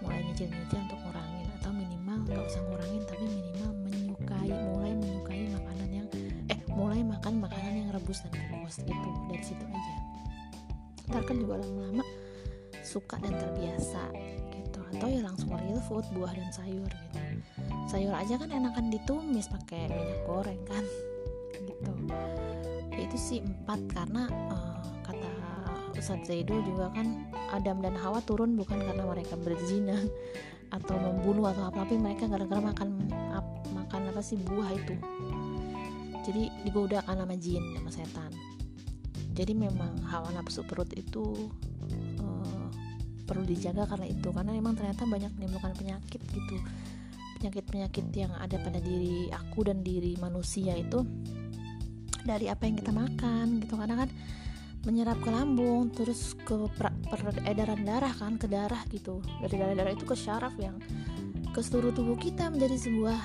mulai 0.00 0.24
nyicil-nyicil 0.24 0.80
untuk 0.80 0.96
ngurangin 1.04 1.48
atau 1.60 1.70
minimal 1.76 2.16
nggak 2.24 2.40
usah 2.40 2.60
ngurangin 2.64 3.02
tapi 3.04 3.24
minimal 3.28 3.70
menyukai 3.84 4.48
mulai 4.48 4.92
menyukai 4.96 5.42
makanan 5.52 5.88
yang 5.92 6.08
eh 6.48 6.60
mulai 6.72 7.00
makan 7.04 7.34
makanan 7.36 7.72
yang 7.84 7.88
rebus 7.92 8.24
dan 8.24 8.32
kukus 8.48 8.80
gitu. 8.80 9.08
Dari 9.28 9.44
situ 9.44 9.64
aja. 9.68 9.94
Ntar 11.12 11.22
kan 11.28 11.36
juga 11.36 11.60
lama-lama 11.60 12.04
suka 12.80 13.20
dan 13.20 13.36
terbiasa 13.36 14.08
gitu. 14.56 14.80
Atau 14.96 15.04
ya 15.04 15.20
langsung 15.20 15.52
real 15.52 15.84
food 15.84 16.08
buah 16.16 16.32
dan 16.32 16.48
sayur 16.48 16.88
gitu. 16.88 17.20
Sayur 17.92 18.16
aja 18.16 18.40
kan 18.40 18.48
enakan 18.48 18.88
ditumis 18.88 19.52
pakai 19.52 19.92
minyak 19.92 20.24
goreng 20.24 20.64
kan 20.64 20.80
itu 23.10 23.18
sih 23.18 23.38
empat 23.42 23.90
karena 23.90 24.30
uh, 24.54 24.78
kata 25.02 25.30
Ustadz 25.98 26.30
Zaido 26.30 26.54
juga 26.62 26.94
kan 26.94 27.26
Adam 27.50 27.82
dan 27.82 27.98
Hawa 27.98 28.22
turun 28.22 28.54
bukan 28.54 28.78
karena 28.78 29.02
mereka 29.02 29.34
berzina 29.34 29.98
atau 30.78 30.94
membunuh 30.94 31.50
atau 31.50 31.66
apa 31.66 31.82
apa 31.82 31.98
mereka 31.98 32.30
gara-gara 32.30 32.62
makan 32.62 33.10
ap, 33.34 33.66
makan 33.74 34.14
apa 34.14 34.22
sih 34.22 34.38
buah 34.38 34.70
itu. 34.70 34.94
Jadi 36.22 36.54
digodakan 36.62 37.26
sama 37.26 37.34
jin 37.34 37.64
sama 37.74 37.90
setan. 37.90 38.30
Jadi 39.34 39.58
memang 39.58 39.98
hawa 40.06 40.30
nafsu 40.30 40.62
perut 40.62 40.94
itu 40.94 41.50
perlu 43.26 43.42
dijaga 43.42 43.86
karena 43.90 44.06
itu 44.06 44.30
karena 44.30 44.54
memang 44.54 44.78
ternyata 44.78 45.02
banyak 45.02 45.34
menimbulkan 45.34 45.74
penyakit 45.74 46.22
gitu. 46.30 46.56
Penyakit-penyakit 47.42 48.06
yang 48.14 48.30
ada 48.38 48.54
pada 48.62 48.78
diri 48.78 49.26
aku 49.34 49.66
dan 49.66 49.82
diri 49.82 50.14
manusia 50.22 50.78
itu 50.78 51.02
dari 52.26 52.46
apa 52.48 52.66
yang 52.66 52.76
kita 52.80 52.92
makan 52.92 53.64
gitu. 53.64 53.74
Karena 53.76 54.06
kan 54.06 54.10
menyerap 54.88 55.20
ke 55.20 55.28
lambung 55.28 55.92
terus 55.92 56.32
ke 56.40 56.56
peredaran 57.12 57.84
darah 57.84 58.14
kan 58.16 58.40
ke 58.40 58.48
darah 58.48 58.80
gitu. 58.88 59.20
Dari 59.44 59.54
darah-darah 59.56 59.92
itu 59.92 60.04
ke 60.08 60.16
syaraf 60.16 60.54
yang 60.56 60.76
ke 61.50 61.60
seluruh 61.60 61.90
tubuh 61.90 62.16
kita 62.16 62.48
menjadi 62.48 62.76
sebuah 62.90 63.20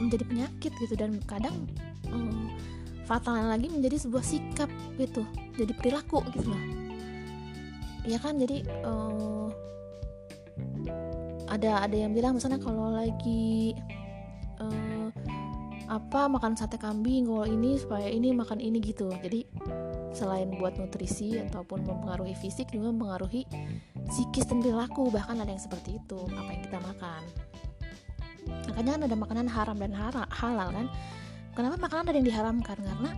menjadi 0.00 0.24
penyakit 0.26 0.72
gitu. 0.80 0.94
Dan 0.96 1.20
kadang 1.28 1.68
hmm, 2.08 2.52
fatalnya 3.04 3.52
lagi 3.52 3.68
menjadi 3.68 4.08
sebuah 4.08 4.24
sikap 4.24 4.70
gitu. 4.96 5.24
Jadi 5.56 5.72
perilaku 5.76 6.24
gitu 6.32 6.48
lah 6.50 6.82
ya 8.06 8.18
kan? 8.18 8.38
Jadi 8.38 8.66
uh, 8.82 9.48
ada 11.50 11.86
ada 11.86 11.96
yang 11.96 12.12
bilang 12.16 12.38
misalnya 12.38 12.58
kalau 12.58 12.90
lagi 12.90 13.76
uh, 14.58 14.91
apa 15.92 16.24
makan 16.24 16.56
sate 16.56 16.80
kambing 16.80 17.28
kalau 17.28 17.44
ini 17.44 17.76
supaya 17.76 18.08
ini 18.08 18.32
makan 18.32 18.64
ini 18.64 18.80
gitu. 18.80 19.12
Jadi 19.12 19.44
selain 20.16 20.48
buat 20.56 20.80
nutrisi 20.80 21.36
ataupun 21.36 21.84
mempengaruhi 21.84 22.32
fisik 22.32 22.72
juga 22.72 22.88
mempengaruhi 22.96 23.44
psikis 24.08 24.48
dan 24.48 24.64
perilaku. 24.64 25.12
Bahkan 25.12 25.44
ada 25.44 25.52
yang 25.52 25.60
seperti 25.60 26.00
itu 26.00 26.16
apa 26.32 26.48
yang 26.48 26.62
kita 26.64 26.78
makan. 26.80 27.22
Makanya 28.72 28.90
kan 28.96 29.02
ada 29.04 29.16
makanan 29.20 29.46
haram 29.52 29.76
dan 29.76 29.92
halal 30.32 30.68
kan? 30.72 30.86
Kenapa 31.52 31.76
makanan 31.76 32.04
ada 32.08 32.16
yang 32.16 32.28
diharamkan? 32.32 32.78
Karena 32.80 33.10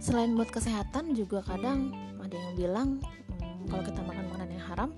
selain 0.00 0.32
buat 0.32 0.48
kesehatan 0.48 1.12
juga 1.12 1.44
kadang 1.44 1.92
ada 2.16 2.32
yang 2.32 2.52
bilang 2.56 2.88
hmm, 3.28 3.68
kalau 3.68 3.84
kita 3.84 4.00
makan 4.00 4.24
makanan 4.32 4.48
yang 4.56 4.64
haram 4.72 4.90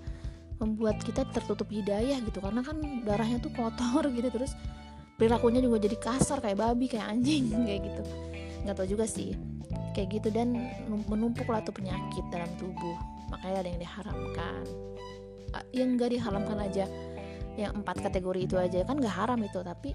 membuat 0.62 1.03
kita 1.03 1.26
tertutup 1.35 1.67
hidayah 1.67 2.23
gitu. 2.23 2.38
Karena 2.38 2.62
kan 2.62 2.79
darahnya 3.03 3.43
tuh 3.43 3.50
kotor 3.50 4.07
gitu. 4.17 4.31
Terus 4.31 4.55
perilakunya 5.14 5.61
juga 5.62 5.78
jadi 5.83 5.97
kasar 5.99 6.38
kayak 6.42 6.59
babi 6.59 6.87
kayak 6.90 7.06
anjing 7.11 7.50
kayak 7.68 7.80
gitu. 7.87 8.02
Nggak 8.64 8.75
tahu 8.78 8.88
juga 8.88 9.04
sih 9.06 9.37
kayak 9.94 10.09
gitu 10.21 10.28
dan 10.35 10.59
menumpuk 11.06 11.47
lah 11.47 11.62
tuh 11.62 11.75
penyakit 11.75 12.25
dalam 12.35 12.50
tubuh. 12.59 12.99
Makanya 13.30 13.59
ada 13.62 13.68
yang 13.71 13.80
diharamkan. 13.80 14.64
Yang 15.71 15.88
nggak 15.94 16.11
diharamkan 16.18 16.59
aja 16.59 16.87
yang 17.54 17.71
empat 17.78 18.02
kategori 18.02 18.40
itu 18.50 18.56
aja. 18.59 18.83
Kan 18.83 18.99
nggak 18.99 19.14
haram 19.14 19.38
itu 19.38 19.62
tapi 19.62 19.94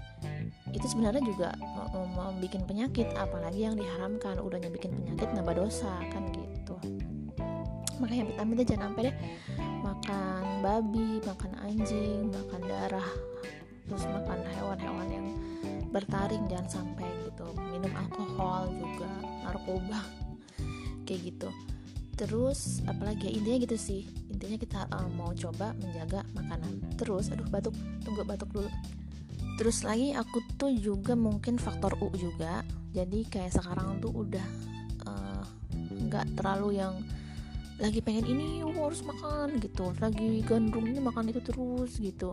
itu 0.72 0.86
sebenarnya 0.88 1.20
juga 1.20 1.52
membuat 1.92 2.64
penyakit. 2.64 3.12
Apalagi 3.16 3.68
yang 3.68 3.76
diharamkan 3.76 4.40
udahnya 4.40 4.72
bikin 4.72 4.96
penyakit 4.96 5.28
nambah 5.36 5.60
dosa 5.60 6.00
kan 6.08 6.24
gitu. 6.32 6.76
Makanya 8.00 8.32
vitamin 8.32 8.64
jangan 8.64 8.84
sampai 8.88 9.12
deh 9.12 9.16
makan 9.84 10.42
babi 10.64 11.20
makan 11.24 11.52
anjing 11.60 12.32
makan 12.32 12.60
darah 12.64 13.10
terus 13.90 14.06
makan 14.06 14.38
hewan-hewan 14.54 15.08
yang 15.10 15.26
bertaring 15.90 16.46
jangan 16.46 16.70
sampai 16.70 17.10
gitu. 17.26 17.42
Minum 17.74 17.90
alkohol 17.98 18.70
juga 18.70 19.10
narkoba 19.42 19.98
kayak 21.10 21.34
gitu. 21.34 21.50
Terus 22.14 22.86
apalagi 22.86 23.26
ya 23.26 23.32
intinya 23.34 23.58
gitu 23.66 23.74
sih. 23.74 24.06
Intinya 24.30 24.54
kita 24.62 24.80
uh, 24.94 25.10
mau 25.10 25.34
coba 25.34 25.74
menjaga 25.82 26.22
makanan. 26.38 26.94
Terus 26.94 27.34
aduh 27.34 27.50
batuk. 27.50 27.74
Tunggu 28.06 28.22
batuk 28.22 28.54
dulu. 28.54 28.70
Terus 29.58 29.82
lagi 29.82 30.14
aku 30.14 30.38
tuh 30.54 30.70
juga 30.70 31.18
mungkin 31.18 31.58
faktor 31.58 31.98
U 31.98 32.14
juga. 32.14 32.62
Jadi 32.94 33.26
kayak 33.26 33.58
sekarang 33.58 33.98
tuh 33.98 34.10
udah 34.10 34.46
eh, 35.06 35.44
nggak 36.06 36.26
uh, 36.26 36.32
terlalu 36.38 36.78
yang 36.78 36.94
lagi 37.78 38.02
pengen 38.02 38.26
ini 38.30 38.62
harus 38.62 39.02
makan 39.02 39.58
gitu. 39.58 39.90
Lagi 39.98 40.46
gandrung 40.46 40.86
ini 40.86 41.02
makan 41.02 41.34
itu 41.34 41.42
terus 41.42 41.98
gitu 41.98 42.30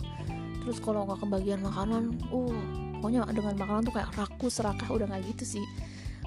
terus 0.68 0.84
kalau 0.84 1.08
nggak 1.08 1.24
kebagian 1.24 1.64
makanan 1.64 2.12
uh 2.28 2.60
pokoknya 3.00 3.24
dengan 3.32 3.56
makanan 3.56 3.82
tuh 3.88 3.94
kayak 3.96 4.10
rakus 4.20 4.60
serakah 4.60 4.90
udah 4.92 5.08
nggak 5.08 5.24
gitu 5.32 5.58
sih. 5.58 5.66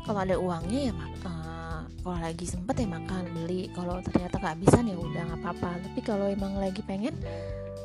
Kalau 0.00 0.25
ada 0.25 0.40
uangnya 0.40 0.88
ya 0.88 0.92
uh, 1.28 1.85
kalau 2.00 2.16
lagi 2.16 2.49
sempet 2.49 2.80
ya 2.80 2.88
makan 2.88 3.28
beli. 3.37 3.68
Kalau 3.76 4.00
ternyata 4.00 4.40
kehabisan 4.40 4.88
ya 4.88 4.97
udah 4.97 5.23
nggak 5.28 5.40
apa-apa. 5.44 5.70
Tapi 5.85 6.00
kalau 6.00 6.26
emang 6.30 6.56
lagi 6.56 6.80
pengen 6.80 7.12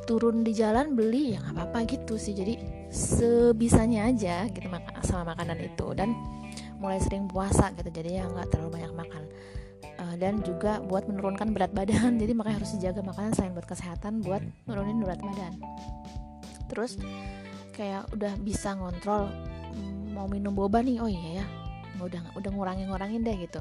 turun 0.08 0.46
di 0.46 0.56
jalan 0.56 0.96
beli 0.96 1.36
ya 1.36 1.44
nggak 1.44 1.60
apa-apa 1.60 1.78
gitu 1.92 2.16
sih. 2.16 2.32
Jadi 2.32 2.56
sebisanya 2.88 4.08
aja 4.08 4.48
gitu 4.48 4.72
sama 5.04 5.36
makanan 5.36 5.60
itu. 5.60 5.92
Dan 5.92 6.16
mulai 6.80 7.02
sering 7.04 7.28
puasa 7.28 7.76
gitu 7.76 7.90
jadi 7.92 8.24
ya 8.24 8.32
nggak 8.32 8.48
terlalu 8.54 8.80
banyak 8.80 8.94
makan. 8.96 9.24
Uh, 9.96 10.16
dan 10.16 10.40
juga 10.40 10.80
buat 10.88 11.04
menurunkan 11.04 11.52
berat 11.56 11.72
badan. 11.72 12.16
Jadi 12.22 12.36
makanya 12.36 12.60
harus 12.60 12.76
dijaga 12.76 13.00
makanan 13.00 13.32
selain 13.32 13.56
buat 13.56 13.64
kesehatan 13.64 14.28
buat 14.28 14.44
nurunin 14.68 15.00
berat 15.00 15.24
badan 15.24 15.56
terus 16.68 16.98
kayak 17.76 18.08
udah 18.16 18.34
bisa 18.40 18.72
ngontrol 18.74 19.28
mau 20.16 20.32
minum 20.32 20.56
boba 20.56 20.80
nih 20.80 21.04
oh 21.04 21.12
iya 21.12 21.44
ya 21.44 21.46
udah 22.00 22.36
udah 22.36 22.50
ngurangin 22.52 22.88
ngurangin 22.92 23.22
deh 23.24 23.36
gitu. 23.40 23.60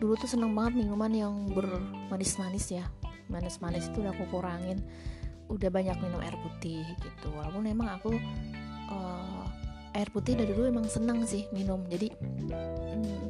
Dulu 0.00 0.20
tuh 0.20 0.28
seneng 0.28 0.52
banget 0.52 0.84
minuman 0.84 1.12
yang 1.12 1.34
bermanis-manis 1.52 2.72
ya 2.72 2.84
manis-manis 3.32 3.88
itu 3.88 4.04
udah 4.04 4.12
aku 4.12 4.24
kurangin. 4.32 4.84
Udah 5.48 5.68
banyak 5.68 5.96
minum 6.00 6.20
air 6.24 6.36
putih 6.40 6.84
gitu 7.00 7.28
walaupun 7.36 7.68
emang 7.68 7.88
aku 8.00 8.16
uh, 8.92 9.44
air 9.96 10.08
putih 10.12 10.36
dari 10.36 10.52
dulu 10.52 10.68
emang 10.68 10.88
seneng 10.88 11.24
sih 11.24 11.48
minum. 11.52 11.84
Jadi 11.88 12.12
hmm, 12.12 13.24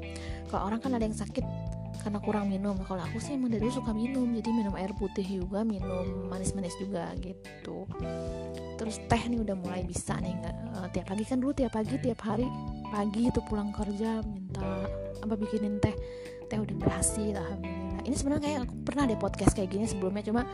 kalau 0.50 0.70
orang 0.70 0.82
kan 0.82 0.94
ada 0.94 1.04
yang 1.06 1.14
sakit 1.14 1.46
karena 2.04 2.20
kurang 2.20 2.52
minum. 2.52 2.76
Kalau 2.84 3.00
aku 3.00 3.16
sih 3.16 3.32
emang 3.34 3.48
dari 3.48 3.64
dulu 3.64 3.80
suka 3.80 3.96
minum 3.96 4.28
jadi 4.36 4.52
minum 4.52 4.76
air 4.76 4.92
putih 4.92 5.24
juga 5.24 5.64
minum 5.64 6.28
manis-manis 6.28 6.76
juga 6.76 7.08
gitu. 7.16 7.88
Terus 8.76 9.00
teh 9.08 9.22
nih 9.24 9.40
udah 9.40 9.56
mulai 9.56 9.80
bisa 9.88 10.20
nih 10.20 10.36
nggak 10.36 10.56
uh, 10.76 10.88
tiap 10.92 11.08
pagi. 11.08 11.24
Kan 11.24 11.40
dulu 11.40 11.56
tiap 11.56 11.72
pagi 11.72 11.96
tiap 11.96 12.20
hari 12.20 12.44
pagi 12.92 13.32
itu 13.32 13.40
pulang 13.48 13.72
kerja 13.72 14.20
minta 14.20 14.84
apa 15.24 15.34
bikinin 15.34 15.80
teh. 15.80 15.96
Teh 16.52 16.60
udah 16.60 16.76
berhasil 16.76 17.40
alhamdulillah. 17.40 18.04
Ini 18.04 18.14
sebenarnya 18.20 18.42
kayak 18.44 18.58
aku 18.68 18.74
pernah 18.84 19.04
deh 19.08 19.16
podcast 19.16 19.52
kayak 19.56 19.72
gini 19.72 19.88
sebelumnya 19.88 20.22
cuma 20.28 20.44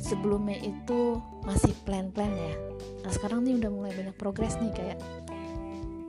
sebelumnya 0.00 0.56
itu 0.64 1.20
masih 1.44 1.76
plan-plan 1.84 2.32
ya. 2.32 2.54
Nah 3.04 3.10
sekarang 3.12 3.44
nih 3.44 3.60
udah 3.60 3.70
mulai 3.70 3.92
banyak 3.92 4.16
progres 4.16 4.56
nih 4.56 4.72
kayak 4.72 4.98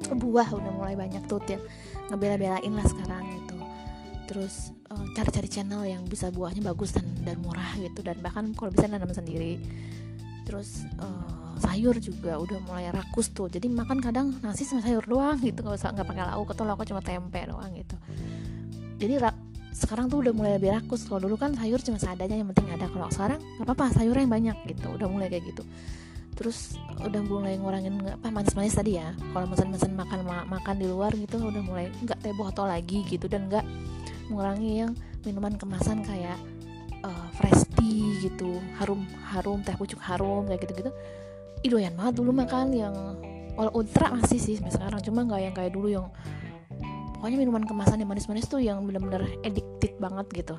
buah 0.10 0.50
udah 0.56 0.74
mulai 0.74 0.96
banyak 0.98 1.22
tuh 1.30 1.38
yang 1.46 1.62
ngebela-belain 2.10 2.74
lah 2.74 2.88
sekarang 2.88 3.39
terus 4.30 4.70
uh, 4.94 5.06
cari-cari 5.18 5.50
channel 5.50 5.82
yang 5.90 6.06
bisa 6.06 6.30
buahnya 6.30 6.62
bagus 6.62 6.94
dan 6.94 7.10
dan 7.26 7.42
murah 7.42 7.74
gitu. 7.82 8.06
Dan 8.06 8.22
bahkan 8.22 8.54
kalau 8.54 8.70
bisa 8.70 8.86
nanam 8.86 9.10
sendiri. 9.10 9.58
Terus 10.46 10.86
uh, 11.02 11.58
sayur 11.58 11.98
juga 11.98 12.38
udah 12.38 12.62
mulai 12.62 12.94
rakus 12.94 13.34
tuh. 13.34 13.50
Jadi 13.50 13.66
makan 13.70 13.98
kadang 13.98 14.38
nasi 14.46 14.70
sama 14.70 14.86
sayur 14.86 15.02
doang 15.10 15.42
gitu. 15.42 15.66
Nggak 15.66 15.82
usah 15.82 15.90
nggak 15.98 16.06
pakai 16.06 16.24
lauk 16.30 16.50
atau 16.54 16.64
lauk 16.70 16.86
cuma 16.86 17.02
tempe 17.02 17.42
doang 17.50 17.74
gitu. 17.74 17.98
Jadi 19.02 19.14
sekarang 19.74 20.10
tuh 20.14 20.22
udah 20.22 20.34
mulai 20.34 20.62
lebih 20.62 20.78
rakus. 20.78 21.10
Kalau 21.10 21.26
dulu 21.26 21.34
kan 21.38 21.58
sayur 21.58 21.82
cuma 21.82 21.98
seadanya 21.98 22.38
yang 22.38 22.50
penting 22.54 22.70
ada. 22.70 22.86
Kalau 22.86 23.10
sekarang 23.10 23.42
nggak 23.42 23.66
apa-apa 23.66 23.86
sayurnya 23.98 24.24
yang 24.30 24.34
banyak 24.34 24.58
gitu. 24.78 24.88
Udah 24.94 25.08
mulai 25.10 25.28
kayak 25.30 25.54
gitu. 25.54 25.66
Terus 26.38 26.80
udah 27.04 27.22
mulai 27.28 27.60
ngurangin 27.60 28.00
apa 28.10 28.32
manis-manis 28.32 28.74
tadi 28.78 28.98
ya. 28.98 29.14
Kalau 29.14 29.46
mesen-mesen 29.50 29.94
makan 29.94 30.24
makan 30.26 30.76
di 30.78 30.88
luar 30.88 31.12
gitu 31.18 31.38
udah 31.38 31.62
mulai 31.62 31.92
nggak 32.06 32.26
teh 32.26 32.34
botol 32.34 32.70
lagi 32.70 33.06
gitu. 33.06 33.30
Dan 33.30 33.52
nggak 33.52 33.66
mengurangi 34.30 34.86
yang 34.86 34.92
minuman 35.26 35.58
kemasan 35.60 36.06
kayak 36.06 36.38
uh, 37.04 37.28
fresh 37.36 37.66
tea 37.76 38.22
gitu 38.24 38.62
harum 38.80 39.04
harum 39.34 39.60
teh 39.66 39.76
pucuk 39.76 40.00
harum 40.00 40.48
kayak 40.48 40.64
gitu 40.70 40.86
gitu 40.86 40.92
idoyan 41.66 41.92
banget 41.98 42.24
dulu 42.24 42.32
makan 42.32 42.72
yang 42.72 42.96
walau 43.60 43.76
ultra 43.76 44.14
masih 44.16 44.40
sih 44.40 44.56
sampai 44.56 44.72
sekarang 44.72 45.00
cuma 45.04 45.28
nggak 45.28 45.42
yang 45.44 45.56
kayak 45.58 45.72
dulu 45.76 45.92
yang 45.92 46.08
pokoknya 47.20 47.38
minuman 47.44 47.68
kemasan 47.68 48.00
yang 48.00 48.08
manis-manis 48.08 48.48
tuh 48.48 48.64
yang 48.64 48.80
bener-bener 48.88 49.28
addicted 49.44 49.92
banget 50.00 50.24
gitu. 50.32 50.56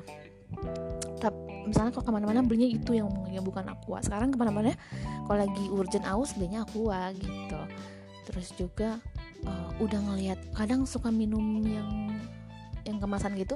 Tapi 1.17 1.65
misalnya 1.65 1.89
kalau 1.89 2.05
ke 2.05 2.11
mana-mana 2.13 2.45
belinya 2.45 2.69
itu 2.69 2.93
yang, 2.93 3.09
yang 3.33 3.41
bukan 3.41 3.65
aqua. 3.65 3.97
Sekarang 4.05 4.29
ke 4.29 4.37
mana-mana 4.37 4.77
kalau 5.25 5.41
lagi 5.41 5.65
urgent 5.73 6.05
aus 6.05 6.37
belinya 6.37 6.61
aqua 6.61 7.09
gitu. 7.17 7.59
Terus 8.29 8.47
juga 8.53 9.01
uh, 9.49 9.69
udah 9.81 9.99
ngelihat 10.13 10.37
kadang 10.53 10.85
suka 10.85 11.09
minum 11.09 11.65
yang 11.65 11.89
yang 12.85 12.97
kemasan 12.97 13.37
gitu 13.37 13.55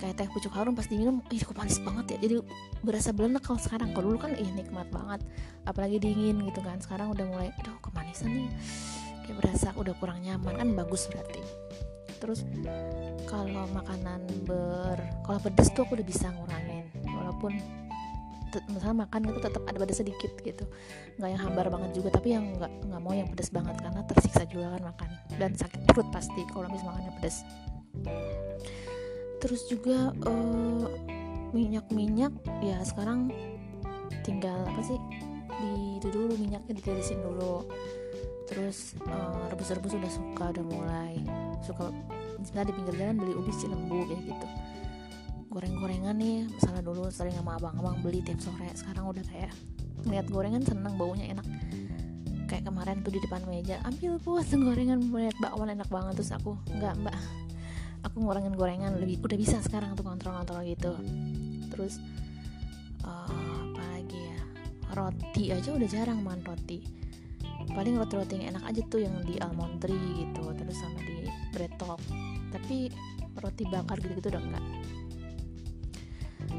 kayak 0.00 0.16
teh 0.16 0.28
pucuk 0.32 0.56
harum 0.56 0.72
pas 0.72 0.88
diminum 0.88 1.20
ih 1.28 1.44
kok 1.44 1.52
manis 1.52 1.76
banget 1.84 2.16
ya. 2.16 2.18
Jadi 2.24 2.34
berasa 2.80 3.12
belenek 3.12 3.44
kalau 3.44 3.60
sekarang. 3.60 3.92
Kalau 3.92 4.08
dulu 4.08 4.18
kan 4.24 4.32
ih 4.32 4.48
nikmat 4.56 4.88
banget. 4.88 5.20
Apalagi 5.68 6.00
dingin 6.00 6.40
gitu 6.48 6.64
kan. 6.64 6.80
Sekarang 6.80 7.12
udah 7.12 7.28
mulai 7.28 7.52
aduh 7.60 7.76
kemanisan 7.84 8.32
nih? 8.32 8.48
Kayak 9.28 9.36
berasa 9.44 9.68
udah 9.76 9.94
kurang 10.00 10.24
nyaman. 10.24 10.56
Kan 10.56 10.72
bagus 10.72 11.04
berarti. 11.12 11.44
Terus 12.16 12.48
kalau 13.28 13.68
makanan 13.76 14.24
ber 14.48 14.96
kalau 15.28 15.38
pedes 15.44 15.68
tuh 15.76 15.84
aku 15.84 16.00
udah 16.00 16.06
bisa 16.08 16.32
ngurangin. 16.32 16.88
Walaupun 17.04 17.52
misalnya 18.66 19.06
makan 19.06 19.30
itu 19.30 19.38
tetap 19.38 19.62
ada 19.68 19.76
pedas 19.76 20.00
sedikit 20.00 20.32
gitu. 20.40 20.64
Nggak 21.20 21.28
yang 21.28 21.42
hambar 21.44 21.66
banget 21.68 22.00
juga 22.00 22.08
tapi 22.16 22.32
yang 22.32 22.56
nggak 22.56 22.88
nggak 22.88 23.00
mau 23.04 23.12
yang 23.12 23.28
pedas 23.28 23.52
banget. 23.52 23.76
Karena 23.76 24.00
tersiksa 24.08 24.48
juga 24.48 24.80
kan 24.80 24.82
makan. 24.96 25.08
Dan 25.36 25.52
sakit 25.52 25.84
perut 25.84 26.08
pasti 26.08 26.40
kalau 26.48 26.72
misalnya 26.72 27.04
makannya 27.04 27.12
pedas 27.20 27.44
terus 29.40 29.64
juga 29.66 30.12
uh, 30.28 30.84
minyak-minyak 31.50 32.30
ya 32.62 32.78
sekarang 32.86 33.32
tinggal 34.22 34.62
apa 34.68 34.82
sih? 34.84 34.98
Di 35.60 36.00
itu 36.00 36.08
dulu 36.12 36.32
minyaknya 36.38 36.72
ditirisin 36.76 37.20
dulu. 37.20 37.66
Terus 38.46 38.98
uh, 39.06 39.46
rebus-rebus 39.50 39.94
udah 39.94 40.10
suka 40.10 40.44
udah 40.54 40.64
mulai 40.66 41.14
suka 41.62 41.94
misalnya 42.40 42.72
di 42.72 42.74
pinggir 42.74 42.94
jalan 42.98 43.16
beli 43.20 43.32
ubi 43.36 43.52
cilembu 43.54 43.98
kayak 44.10 44.22
gitu. 44.26 44.46
Goreng-gorengan 45.50 46.14
nih 46.14 46.46
misalnya 46.46 46.82
dulu 46.82 47.10
sering 47.10 47.34
sama 47.34 47.58
abang-abang 47.58 47.98
beli 48.02 48.22
tiap 48.22 48.38
sore 48.38 48.70
sekarang 48.74 49.10
udah 49.10 49.24
kayak 49.26 49.50
ngeliat 50.06 50.26
gorengan 50.30 50.62
seneng 50.62 50.94
baunya 50.94 51.30
enak. 51.34 51.46
Kayak 52.50 52.66
kemarin 52.66 53.02
tuh 53.06 53.14
di 53.14 53.20
depan 53.22 53.42
meja 53.46 53.78
ambil 53.86 54.18
puas 54.18 54.50
gorengan 54.50 54.98
melihat 55.10 55.36
bakwan 55.38 55.70
enak 55.70 55.86
banget. 55.86 56.18
Terus 56.22 56.32
aku 56.34 56.58
nggak 56.74 56.94
mbak 57.06 57.18
aku 58.04 58.16
ngurangin 58.24 58.54
gorengan 58.56 58.96
lebih 58.96 59.20
udah 59.20 59.38
bisa 59.38 59.60
sekarang 59.60 59.92
tuh 59.96 60.04
kontrol-kontrol 60.04 60.64
gitu. 60.64 60.92
Terus 61.72 62.00
uh, 63.04 63.28
apa 63.70 63.82
lagi 63.96 64.20
ya 64.20 64.40
roti 64.96 65.44
aja 65.52 65.70
udah 65.74 65.88
jarang 65.88 66.20
makan 66.24 66.42
roti. 66.44 66.78
Paling 67.70 67.94
roti-roti 68.00 68.40
yang 68.40 68.56
enak 68.56 68.64
aja 68.66 68.80
tuh 68.90 69.00
yang 69.04 69.14
di 69.22 69.38
almond 69.38 69.78
tree 69.78 70.26
gitu 70.26 70.42
terus 70.56 70.76
sama 70.80 70.98
di 71.04 71.28
bread 71.54 71.70
top. 71.78 72.00
Tapi 72.50 72.90
roti 73.38 73.62
bakar 73.68 74.00
gitu-gitu 74.02 74.32
udah 74.32 74.42
enggak. 74.42 74.64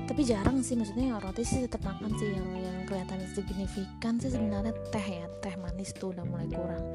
Tapi 0.08 0.22
jarang 0.24 0.64
sih 0.64 0.80
maksudnya 0.80 1.20
roti 1.20 1.44
sih 1.44 1.68
tetap 1.68 1.84
makan 1.84 2.16
sih 2.16 2.32
yang 2.32 2.48
yang 2.56 2.78
kelihatan 2.88 3.20
signifikan 3.34 4.16
sih 4.22 4.32
sebenarnya 4.32 4.72
teh 4.94 5.04
ya. 5.04 5.28
Teh 5.44 5.56
manis 5.60 5.92
tuh 5.92 6.16
udah 6.16 6.24
mulai 6.24 6.48
kurang. 6.48 6.86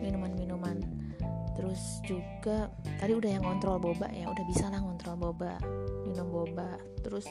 Minuman-minuman 0.00 0.80
terus 1.70 2.02
juga 2.02 2.66
tadi 2.98 3.14
udah 3.14 3.30
yang 3.30 3.46
kontrol 3.46 3.78
boba 3.78 4.10
ya 4.10 4.26
udah 4.26 4.42
bisa 4.42 4.66
lah 4.74 4.82
kontrol 4.82 5.14
boba 5.14 5.54
minum 6.02 6.26
boba. 6.26 6.74
Terus 6.98 7.30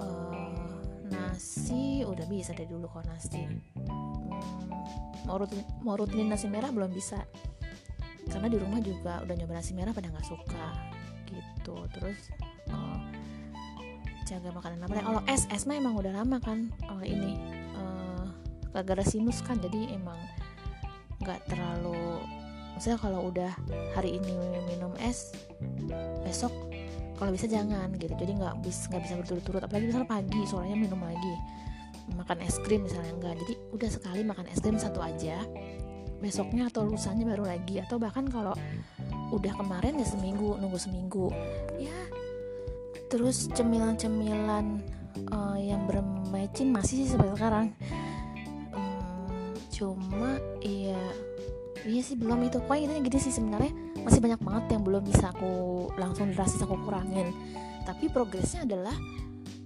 uh, 0.00 0.80
nasi 1.12 2.00
udah 2.00 2.24
bisa 2.32 2.56
dari 2.56 2.64
dulu 2.64 2.88
kok 2.88 3.04
nasi. 3.04 3.44
Hmm, 3.44 3.60
mau 5.28 5.36
rutin 5.36 5.60
mau 5.84 6.00
rutinin 6.00 6.32
nasi 6.32 6.48
merah 6.48 6.72
belum 6.72 6.88
bisa. 6.96 7.28
Karena 8.24 8.48
di 8.48 8.56
rumah 8.56 8.80
juga 8.80 9.20
udah 9.20 9.34
nyoba 9.36 9.60
nasi 9.60 9.76
merah 9.76 9.92
pada 9.92 10.08
nggak 10.08 10.24
suka 10.32 10.66
gitu. 11.28 11.76
Terus 11.92 12.32
uh, 12.72 13.04
jaga 14.24 14.48
makanan 14.48 14.80
apa 14.88 15.04
kalau 15.04 15.20
es 15.28 15.44
es 15.52 15.68
mah 15.68 15.76
emang 15.76 15.92
udah 15.92 16.24
lama 16.24 16.40
kan 16.40 16.72
uh, 16.88 17.04
ini 17.04 17.36
uh, 17.76 18.32
gara-gara 18.72 19.04
sinus 19.04 19.44
kan 19.44 19.60
jadi 19.60 19.92
emang 19.92 20.16
nggak 21.20 21.44
terlalu 21.52 22.24
maksudnya 22.76 23.00
kalau 23.00 23.32
udah 23.32 23.50
hari 23.96 24.20
ini 24.20 24.36
minum 24.68 24.92
es 25.00 25.32
besok 26.20 26.52
kalau 27.16 27.32
bisa 27.32 27.48
jangan 27.48 27.88
gitu. 27.96 28.12
Jadi 28.12 28.36
nggak 28.36 28.60
bisa 28.60 28.92
nggak 28.92 29.02
bisa 29.08 29.14
berturut-turut. 29.24 29.62
Apalagi 29.64 29.88
misalnya 29.88 30.08
pagi 30.08 30.40
sorenya 30.44 30.76
minum 30.76 31.00
lagi. 31.00 31.34
Makan 32.12 32.38
es 32.44 32.60
krim 32.62 32.84
misalnya 32.84 33.12
enggak. 33.16 33.34
Jadi 33.40 33.54
udah 33.72 33.90
sekali 33.90 34.20
makan 34.22 34.46
es 34.52 34.60
krim 34.60 34.76
satu 34.76 35.00
aja. 35.00 35.40
Besoknya 36.20 36.68
atau 36.68 36.84
lusanya 36.84 37.24
baru 37.24 37.48
lagi. 37.48 37.80
Atau 37.80 37.96
bahkan 37.96 38.28
kalau 38.28 38.52
udah 39.32 39.52
kemarin 39.56 39.96
ya 39.96 40.06
seminggu 40.06 40.60
nunggu 40.60 40.76
seminggu. 40.76 41.32
Ya 41.80 41.96
terus 43.08 43.48
cemilan-cemilan 43.56 44.84
uh, 45.32 45.56
yang 45.56 45.88
bermacin 45.88 46.68
masih 46.68 47.00
sih 47.00 47.08
sampai 47.16 47.32
sekarang. 47.32 47.66
Um, 48.76 49.56
cuma 49.72 50.36
iya 50.60 51.00
iya 51.86 52.02
sih 52.02 52.18
belum. 52.18 52.44
Itu 52.50 52.58
pokoknya 52.62 52.90
intinya 52.90 53.02
gini 53.06 53.18
sih 53.22 53.32
sebenarnya. 53.32 53.72
Masih 54.02 54.20
banyak 54.20 54.40
banget 54.42 54.64
yang 54.76 54.82
belum 54.82 55.02
bisa 55.06 55.30
aku 55.30 55.50
langsung 55.96 56.34
drastis 56.34 56.60
aku 56.60 56.76
kurangin. 56.82 57.30
Tapi 57.86 58.10
progresnya 58.10 58.66
adalah 58.66 58.94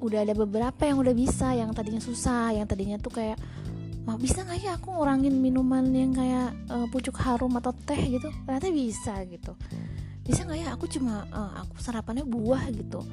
udah 0.00 0.24
ada 0.24 0.32
beberapa 0.32 0.82
yang 0.88 1.00
udah 1.00 1.12
bisa 1.12 1.52
yang 1.52 1.76
tadinya 1.76 2.00
susah 2.00 2.56
yang 2.56 2.64
tadinya 2.64 2.96
tuh 2.96 3.12
kayak 3.20 3.36
mau 4.08 4.16
bisa 4.16 4.48
nggak 4.48 4.58
ya 4.64 4.80
aku 4.80 4.96
ngurangin 4.96 5.36
minuman 5.36 5.84
yang 5.92 6.16
kayak 6.16 6.56
uh, 6.72 6.88
pucuk 6.88 7.16
harum 7.20 7.52
atau 7.60 7.72
teh 7.84 8.00
gitu? 8.00 8.28
Ternyata 8.48 8.68
bisa 8.72 9.14
gitu. 9.28 9.52
Bisa 10.24 10.44
nggak 10.48 10.58
ya 10.60 10.68
aku 10.72 10.84
cuma 10.88 11.28
uh, 11.28 11.52
aku 11.64 11.80
sarapannya 11.80 12.24
buah 12.24 12.68
gitu? 12.72 13.04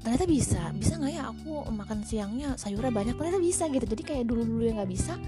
Ternyata 0.00 0.24
bisa. 0.30 0.62
Bisa 0.78 0.94
nggak 0.98 1.12
ya 1.12 1.22
aku 1.26 1.66
makan 1.74 2.06
siangnya 2.06 2.54
sayurnya 2.54 2.94
banyak? 2.94 3.14
Ternyata 3.18 3.40
bisa 3.42 3.66
gitu. 3.66 3.86
Jadi 3.86 4.02
kayak 4.06 4.24
dulu 4.30 4.46
dulu 4.46 4.62
yang 4.62 4.78
nggak 4.78 4.90
bisa 4.90 5.18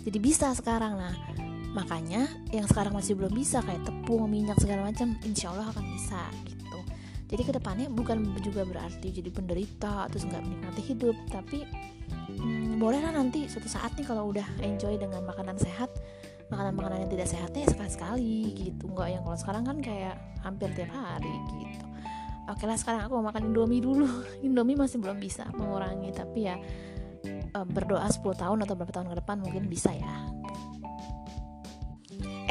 jadi 0.00 0.18
bisa 0.18 0.50
sekarang. 0.56 0.98
Nah 0.98 1.14
makanya 1.70 2.26
yang 2.50 2.66
sekarang 2.66 2.90
masih 2.90 3.14
belum 3.14 3.30
bisa 3.30 3.62
kayak 3.62 3.86
tepung 3.86 4.26
minyak 4.26 4.58
segala 4.58 4.90
macam 4.90 5.14
insya 5.22 5.54
Allah 5.54 5.70
akan 5.70 5.84
bisa 5.94 6.20
gitu. 6.46 6.78
Jadi 7.30 7.42
ke 7.46 7.52
depannya 7.54 7.86
bukan 7.86 8.26
juga 8.42 8.66
berarti 8.66 9.14
jadi 9.14 9.30
penderita 9.30 10.10
terus 10.10 10.26
nggak 10.26 10.42
menikmati 10.42 10.82
hidup 10.82 11.14
tapi 11.30 11.62
hmm, 12.10 12.82
bolehlah 12.82 13.14
nanti 13.14 13.46
suatu 13.46 13.70
saat 13.70 13.94
nih 13.94 14.02
kalau 14.02 14.34
udah 14.34 14.46
enjoy 14.66 14.98
dengan 14.98 15.22
makanan 15.22 15.54
sehat 15.54 15.94
makanan-makanan 16.50 17.06
yang 17.06 17.10
tidak 17.14 17.28
sehatnya 17.30 17.64
sekali-sekali 17.70 18.38
gitu. 18.66 18.90
Nggak 18.90 19.08
yang 19.14 19.22
kalau 19.22 19.38
sekarang 19.38 19.62
kan 19.62 19.78
kayak 19.78 20.18
hampir 20.42 20.74
tiap 20.74 20.90
hari 20.90 21.34
gitu. 21.54 21.86
Oke 22.50 22.66
lah 22.66 22.74
sekarang 22.74 23.06
aku 23.06 23.22
mau 23.22 23.30
makan 23.30 23.54
indomie 23.54 23.78
dulu. 23.78 24.10
Indomie 24.46 24.74
masih 24.74 24.98
belum 24.98 25.22
bisa 25.22 25.46
mengurangi 25.54 26.10
tapi 26.10 26.50
ya 26.50 26.58
eh, 27.30 27.66
berdoa 27.70 28.10
10 28.10 28.26
tahun 28.26 28.58
atau 28.66 28.74
berapa 28.74 28.90
tahun 28.90 29.06
ke 29.14 29.16
depan 29.22 29.38
mungkin 29.38 29.70
bisa 29.70 29.94
ya 29.94 30.40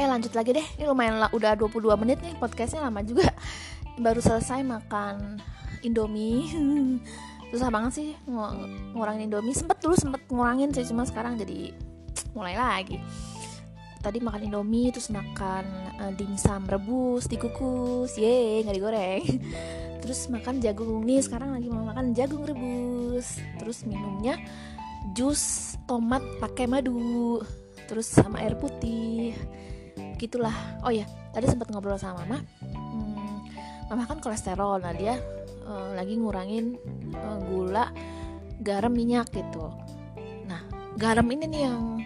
eh 0.00 0.08
lanjut 0.08 0.32
lagi 0.32 0.56
deh. 0.56 0.64
Ini 0.80 0.88
lumayan 0.88 1.20
lah 1.20 1.28
udah 1.36 1.52
22 1.60 1.92
menit 2.00 2.24
nih 2.24 2.32
podcastnya 2.40 2.88
lama 2.88 3.04
juga. 3.04 3.28
Baru 4.00 4.24
selesai 4.24 4.64
makan 4.64 5.36
indomie. 5.84 6.48
Susah 7.52 7.68
banget 7.68 7.92
sih 8.00 8.08
ng 8.24 8.96
ngurangin 8.96 9.28
indomie. 9.28 9.52
Sempet 9.52 9.76
dulu 9.84 9.92
sempet 9.92 10.24
ngurangin 10.32 10.72
sih 10.72 10.88
cuma 10.88 11.04
sekarang 11.04 11.36
jadi 11.36 11.76
mulai 12.32 12.56
lagi. 12.56 12.96
Tadi 14.00 14.24
makan 14.24 14.48
indomie 14.48 14.88
terus 14.88 15.12
makan 15.12 15.68
uh, 16.00 16.12
dimsum 16.16 16.64
rebus 16.64 17.28
dikukus. 17.28 18.16
Ye 18.16 18.64
nggak 18.64 18.76
digoreng. 18.80 19.24
Terus 20.00 20.32
makan 20.32 20.64
jagung 20.64 21.04
nih 21.04 21.20
sekarang 21.20 21.52
lagi 21.52 21.68
mau 21.68 21.84
makan 21.84 22.16
jagung 22.16 22.48
rebus. 22.48 23.36
Terus 23.60 23.84
minumnya 23.84 24.40
jus 25.12 25.76
tomat 25.84 26.24
pakai 26.40 26.64
madu. 26.64 27.44
Terus 27.84 28.08
sama 28.08 28.40
air 28.40 28.56
putih 28.56 29.36
gitulah. 30.20 30.52
Oh 30.84 30.92
ya 30.92 31.08
tadi 31.32 31.48
sempat 31.48 31.72
ngobrol 31.72 31.96
sama 31.96 32.20
mama. 32.28 32.44
Hmm, 32.60 33.40
mama 33.88 34.04
kan 34.04 34.20
kolesterol 34.20 34.84
nah 34.84 34.92
dia 34.92 35.16
uh, 35.64 35.96
lagi 35.96 36.20
ngurangin 36.20 36.76
uh, 37.16 37.38
gula 37.48 37.88
garam 38.60 38.92
minyak 38.92 39.32
gitu. 39.32 39.72
Nah 40.44 40.60
garam 41.00 41.24
ini 41.32 41.48
nih 41.48 41.62
yang 41.64 42.04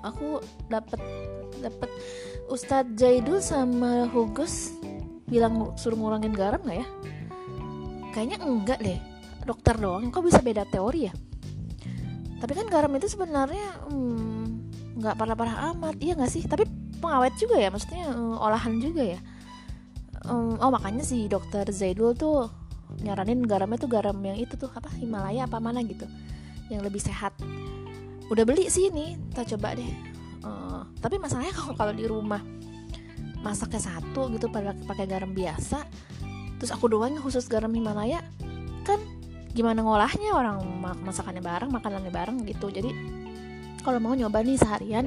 aku 0.00 0.40
dapat 0.72 1.00
dapat 1.60 1.92
Ustadz 2.48 2.96
Jaidul 2.96 3.40
sama 3.40 4.08
Hugus 4.08 4.72
bilang 5.24 5.72
suruh 5.80 5.96
ngurangin 5.96 6.32
garam 6.32 6.60
nggak 6.64 6.78
ya? 6.80 6.88
Kayaknya 8.12 8.38
enggak 8.44 8.80
deh. 8.80 9.00
Dokter 9.44 9.76
doang 9.76 10.08
kok 10.08 10.24
bisa 10.24 10.40
beda 10.40 10.64
teori 10.64 11.08
ya? 11.08 11.12
Tapi 12.40 12.52
kan 12.52 12.68
garam 12.68 12.92
itu 12.96 13.08
sebenarnya 13.08 13.88
hmm, 13.88 14.44
nggak 15.00 15.16
parah-parah 15.16 15.72
amat. 15.72 15.96
Iya 16.00 16.16
nggak 16.16 16.32
sih? 16.32 16.44
Tapi 16.44 16.64
pengawet 17.04 17.34
juga 17.36 17.60
ya 17.60 17.68
maksudnya 17.68 18.08
um, 18.08 18.40
olahan 18.40 18.80
juga 18.80 19.04
ya. 19.04 19.20
Um, 20.24 20.56
oh 20.56 20.72
makanya 20.72 21.04
si 21.04 21.28
dokter 21.28 21.68
Zaidul 21.68 22.16
tuh 22.16 22.48
nyaranin 23.04 23.44
garamnya 23.44 23.76
tuh 23.76 23.90
garam 23.92 24.16
yang 24.24 24.40
itu 24.40 24.56
tuh 24.56 24.72
apa 24.72 24.88
Himalaya 24.96 25.44
apa 25.44 25.60
mana 25.60 25.84
gitu 25.84 26.08
yang 26.72 26.80
lebih 26.80 27.04
sehat. 27.04 27.36
Udah 28.32 28.48
beli 28.48 28.72
sih 28.72 28.88
ini 28.88 29.20
kita 29.36 29.56
coba 29.56 29.76
deh. 29.76 29.92
Uh, 30.40 30.88
tapi 31.04 31.20
masalahnya 31.20 31.52
kalau 31.60 31.76
kalau 31.76 31.92
di 31.92 32.08
rumah 32.08 32.40
masaknya 33.44 33.80
satu 33.84 34.32
gitu 34.32 34.48
pada 34.48 34.72
pakai 34.88 35.04
garam 35.04 35.36
biasa 35.36 35.84
terus 36.56 36.72
aku 36.72 36.88
doang 36.88 37.12
khusus 37.20 37.44
garam 37.44 37.68
Himalaya 37.76 38.24
kan 38.88 38.96
gimana 39.54 39.84
ngolahnya 39.84 40.34
orang? 40.34 40.58
Masakannya 41.04 41.40
bareng 41.40 41.70
makanannya 41.70 42.10
bareng 42.10 42.42
gitu. 42.48 42.68
Jadi 42.74 42.90
kalau 43.84 44.02
mau 44.02 44.16
nyoba 44.16 44.42
nih 44.42 44.58
seharian 44.58 45.06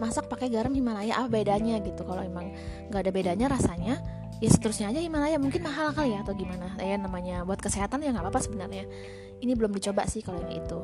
masak 0.00 0.26
pakai 0.32 0.48
garam 0.48 0.72
Himalaya 0.72 1.20
apa 1.20 1.28
bedanya 1.28 1.76
gitu? 1.84 2.02
Kalau 2.02 2.24
emang 2.24 2.56
nggak 2.88 3.00
ada 3.04 3.12
bedanya 3.12 3.46
rasanya 3.52 4.00
ya 4.40 4.48
seterusnya 4.48 4.90
aja 4.90 5.00
Himalaya. 5.04 5.36
Mungkin 5.36 5.60
mahal 5.60 5.92
kali 5.92 6.16
ya 6.16 6.24
atau 6.24 6.32
gimana? 6.32 6.72
Ya 6.80 6.96
namanya 6.96 7.44
buat 7.44 7.60
kesehatan 7.60 8.00
ya 8.00 8.10
nggak 8.16 8.24
apa-apa 8.24 8.40
sebenarnya. 8.40 8.88
Ini 9.40 9.52
belum 9.52 9.76
dicoba 9.76 10.08
sih 10.08 10.24
kalau 10.24 10.40
yang 10.48 10.64
itu. 10.64 10.78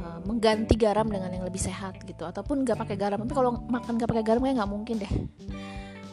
Uh, 0.00 0.18
mengganti 0.24 0.74
garam 0.80 1.06
dengan 1.06 1.30
yang 1.30 1.46
lebih 1.46 1.62
sehat 1.62 2.02
gitu. 2.02 2.26
Ataupun 2.26 2.66
nggak 2.66 2.76
pakai 2.82 2.96
garam. 2.98 3.22
Tapi 3.22 3.32
kalau 3.32 3.54
makan 3.70 3.96
nggak 3.96 4.10
pakai 4.10 4.24
garam 4.26 4.42
kayak 4.42 4.56
nggak 4.58 4.70
mungkin 4.70 4.96
deh. 4.98 5.12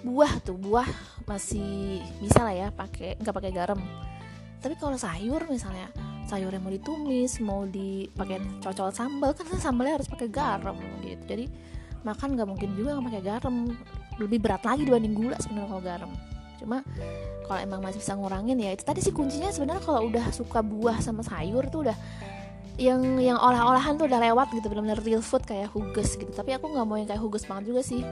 Buah 0.06 0.32
tuh 0.46 0.56
buah 0.56 0.88
masih 1.26 2.00
bisa 2.22 2.46
lah 2.46 2.54
ya 2.54 2.68
pakai 2.70 3.18
nggak 3.18 3.36
pakai 3.36 3.52
garam. 3.52 3.82
Tapi 4.62 4.78
kalau 4.78 4.98
sayur 4.98 5.42
misalnya 5.50 5.90
sayur 6.28 6.52
yang 6.52 6.60
mau 6.60 6.74
ditumis 6.74 7.40
mau 7.40 7.64
dipakai 7.64 8.44
cocol 8.60 8.92
sambal 8.92 9.32
kan 9.32 9.48
sambalnya 9.58 10.02
harus 10.02 10.12
pakai 10.12 10.28
garam 10.28 10.76
gitu. 11.02 11.24
Jadi 11.24 11.46
makan 12.08 12.40
nggak 12.40 12.48
mungkin 12.48 12.70
juga 12.80 12.96
nggak 12.96 13.06
pakai 13.12 13.24
garam. 13.24 13.56
Lebih 14.18 14.40
berat 14.42 14.64
lagi 14.64 14.82
dibanding 14.88 15.14
gula 15.14 15.38
sebenarnya 15.38 15.70
kalau 15.70 15.84
garam. 15.84 16.12
Cuma 16.58 16.78
kalau 17.46 17.60
emang 17.62 17.80
masih 17.86 18.00
bisa 18.02 18.18
ngurangin 18.18 18.58
ya 18.60 18.74
itu 18.76 18.84
tadi 18.84 19.00
sih 19.00 19.14
kuncinya 19.14 19.54
sebenarnya 19.54 19.84
kalau 19.86 20.10
udah 20.10 20.26
suka 20.34 20.60
buah 20.66 21.00
sama 21.00 21.22
sayur 21.24 21.64
tuh 21.70 21.88
udah 21.88 21.98
yang 22.78 23.18
yang 23.18 23.42
olah-olahan 23.42 23.98
tuh 23.98 24.06
udah 24.06 24.22
lewat 24.22 24.54
gitu 24.54 24.70
benar-benar 24.70 25.02
real 25.02 25.22
food 25.26 25.42
kayak 25.46 25.74
hugus 25.74 26.14
gitu. 26.18 26.30
Tapi 26.30 26.54
aku 26.54 26.70
nggak 26.70 26.86
mau 26.86 26.98
yang 26.98 27.10
kayak 27.10 27.22
hugus 27.22 27.46
banget 27.50 27.74
juga 27.74 27.82
sih. 27.82 28.06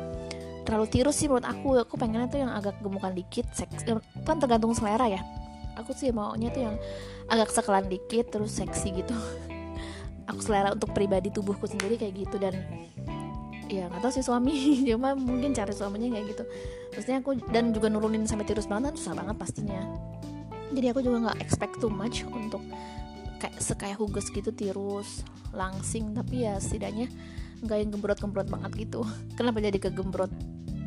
Terlalu 0.65 0.85
tirus 0.89 1.15
sih 1.21 1.29
menurut 1.29 1.45
aku. 1.45 1.77
Aku 1.85 1.93
pengennya 2.01 2.25
tuh 2.25 2.39
yang 2.41 2.51
agak 2.53 2.81
gemukan 2.81 3.13
dikit 3.13 3.45
seks 3.53 3.85
kan 4.25 4.37
tergantung 4.41 4.73
selera 4.73 5.05
ya. 5.05 5.21
Aku 5.77 5.93
sih 5.93 6.09
maunya 6.09 6.49
tuh 6.49 6.65
yang 6.65 6.75
agak 7.29 7.53
sekelan 7.53 7.85
dikit 7.85 8.33
terus 8.33 8.57
seksi 8.57 9.05
gitu. 9.05 9.13
Aku 10.33 10.41
selera 10.41 10.73
untuk 10.73 10.89
pribadi 10.97 11.29
tubuhku 11.29 11.69
sendiri 11.69 12.01
kayak 12.01 12.25
gitu. 12.25 12.41
Dan 12.41 12.57
ya 13.67 13.89
nggak 13.89 14.01
tahu 14.01 14.13
sih 14.13 14.25
suami 14.25 14.53
cuma 14.89 15.17
mungkin 15.17 15.51
cari 15.53 15.73
suaminya 15.73 16.15
kayak 16.15 16.25
gitu. 16.31 16.43
Maksudnya 16.95 17.17
aku 17.21 17.31
dan 17.51 17.73
juga 17.75 17.87
nurunin 17.89 18.25
sampai 18.29 18.45
tirus 18.47 18.69
banget 18.69 18.95
susah 18.97 19.17
banget 19.17 19.35
pastinya. 19.35 19.81
Jadi 20.75 20.85
aku 20.91 20.99
juga 21.05 21.29
nggak 21.29 21.39
expect 21.41 21.79
too 21.79 21.91
much 21.91 22.25
untuk 22.27 22.61
kayak 23.39 23.55
sekaya 23.59 23.95
hugus 23.99 24.31
gitu 24.31 24.49
tirus 24.55 25.27
langsing 25.51 26.15
tapi 26.15 26.47
ya 26.47 26.55
setidaknya 26.57 27.11
nggak 27.63 27.77
yang 27.79 27.89
gembrot-gembrot 27.95 28.47
banget 28.51 28.71
gitu. 28.87 29.01
Kenapa 29.37 29.63
jadi 29.63 29.77
kegembrot? 29.79 30.31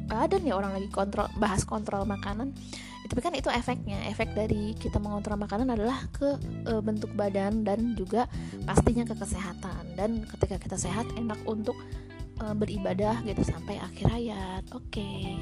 Ada 0.09 0.41
nih 0.41 0.57
orang 0.57 0.73
lagi 0.73 0.89
kontrol 0.89 1.29
bahas 1.37 1.69
kontrol 1.69 2.09
makanan. 2.09 2.57
Tapi 3.09 3.21
kan 3.25 3.33
itu 3.33 3.49
efeknya 3.49 4.05
efek 4.13 4.37
dari 4.37 4.77
kita 4.77 5.01
mengontrol 5.01 5.41
makanan 5.41 5.73
adalah 5.73 5.97
ke 6.13 6.37
e, 6.69 6.73
bentuk 6.85 7.09
badan 7.17 7.65
dan 7.65 7.97
juga 7.97 8.29
pastinya 8.69 9.09
ke 9.09 9.17
kesehatan. 9.17 9.97
Dan 9.97 10.29
ketika 10.29 10.61
kita 10.61 10.77
sehat 10.77 11.09
enak 11.17 11.41
untuk 11.49 11.77
Eh, 12.39 12.55
beribadah 12.55 13.19
gitu 13.27 13.43
sampai 13.43 13.83
akhir 13.83 14.07
hayat. 14.15 14.63
Oke. 14.71 15.03
Okay. 15.03 15.35